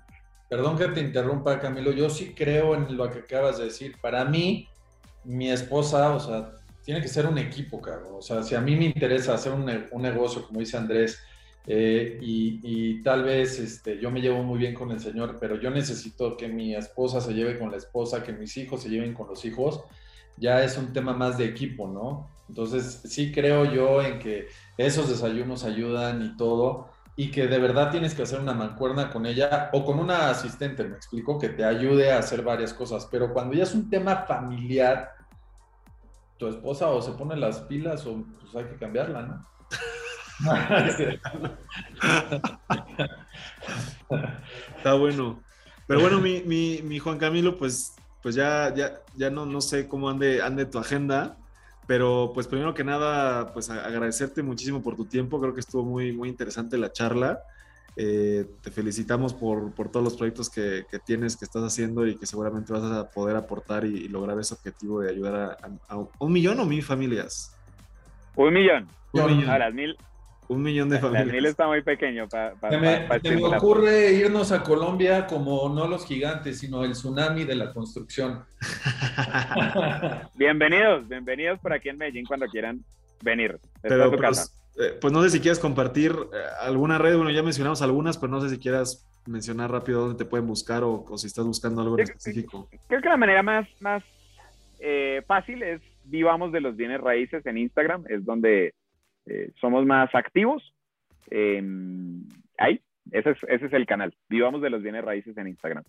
[0.49, 1.91] Perdón que te interrumpa, Camilo.
[1.91, 3.95] Yo sí creo en lo que acabas de decir.
[4.01, 4.67] Para mí,
[5.23, 6.51] mi esposa, o sea,
[6.83, 8.13] tiene que ser un equipo, cabrón.
[8.17, 11.19] O sea, si a mí me interesa hacer un, un negocio, como dice Andrés,
[11.69, 15.69] eh, y, tal vez este, yo me llevo muy bien con el Señor, pero yo
[15.69, 19.27] necesito que mi esposa se lleve con la esposa, que mis hijos se lleven con
[19.27, 19.83] los hijos.
[20.37, 22.29] Ya es un tema más de equipo, ¿no?
[22.47, 26.89] Entonces, sí creo yo en que esos desayunos ayudan y todo,
[27.19, 30.83] y que de verdad tienes que hacer una mancuerna con ella o con una asistente,
[30.83, 33.07] me explico, que te ayude a hacer varias cosas.
[33.09, 35.15] Pero cuando ya es un tema familiar,
[36.37, 39.41] tu esposa o se pone las pilas o pues hay que cambiarla, ¿no?
[44.77, 45.41] Está bueno.
[45.87, 50.07] Pero bueno, mi, mi, Juan Camilo, pues, pues ya, ya, ya no, no sé cómo
[50.07, 51.35] ande, ande tu agenda,
[51.87, 55.39] pero pues primero que nada, pues agradecerte muchísimo por tu tiempo.
[55.39, 57.39] Creo que estuvo muy, muy interesante la charla.
[57.95, 62.15] Eh, te felicitamos por, por, todos los proyectos que, que, tienes, que estás haciendo y
[62.15, 65.57] que seguramente vas a poder aportar y, lograr ese objetivo de ayudar
[65.89, 67.57] a, un millón o mil familias.
[68.35, 68.87] Un millón.
[69.13, 69.49] Un millón.
[69.49, 69.97] A las mil,
[70.49, 71.35] un millón de familias.
[71.35, 72.55] El está muy pequeño para.
[72.55, 77.55] Pa, me, me ocurre irnos a Colombia como no los gigantes, sino el tsunami de
[77.55, 78.43] la construcción.
[80.35, 82.83] bienvenidos, bienvenidos por aquí en Medellín cuando quieran
[83.21, 83.59] venir.
[83.81, 87.15] Pero, pues, eh, pues, no sé si quieres compartir eh, alguna red.
[87.15, 90.83] Bueno, ya mencionamos algunas, pero no sé si quieras mencionar rápido dónde te pueden buscar
[90.83, 92.69] o, si estás buscando algo en específico.
[92.87, 94.03] Creo que la manera más, más
[94.79, 98.73] eh, fácil es vivamos de los bienes raíces en Instagram, es donde
[99.27, 100.73] eh, somos más activos.
[102.57, 104.15] ahí, ese es, ese es el canal.
[104.29, 105.83] Vivamos de los bienes raíces en Instagram.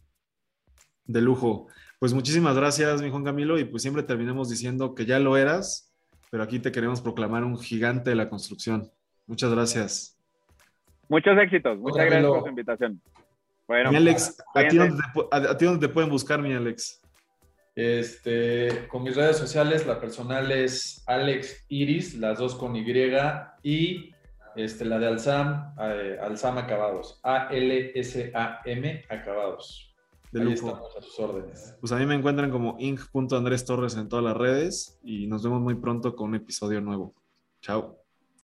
[1.05, 1.69] De lujo.
[1.99, 5.93] Pues muchísimas gracias, mi Juan Camilo, y pues siempre terminamos diciendo que ya lo eras,
[6.31, 8.91] pero aquí te queremos proclamar un gigante de la construcción.
[9.27, 10.17] Muchas gracias.
[11.09, 11.79] Muchos éxitos.
[11.79, 13.01] Muchas gracias por su invitación.
[13.67, 17.03] Bueno, mi Alex, ¿a ti, dónde te, a, ti dónde te pueden buscar, mi Alex?
[17.79, 22.85] Este, con mis redes sociales, la personal es Alex Iris, las dos con Y,
[23.63, 24.11] y
[24.57, 29.95] este, la de Alzam, eh, Alzam Acabados, A-L-S-A-M Acabados.
[30.33, 31.77] De Ahí estamos a sus órdenes.
[31.79, 35.61] Pues a mí me encuentran como inc.andrés Torres en todas las redes y nos vemos
[35.61, 37.15] muy pronto con un episodio nuevo.
[37.61, 37.97] Chao.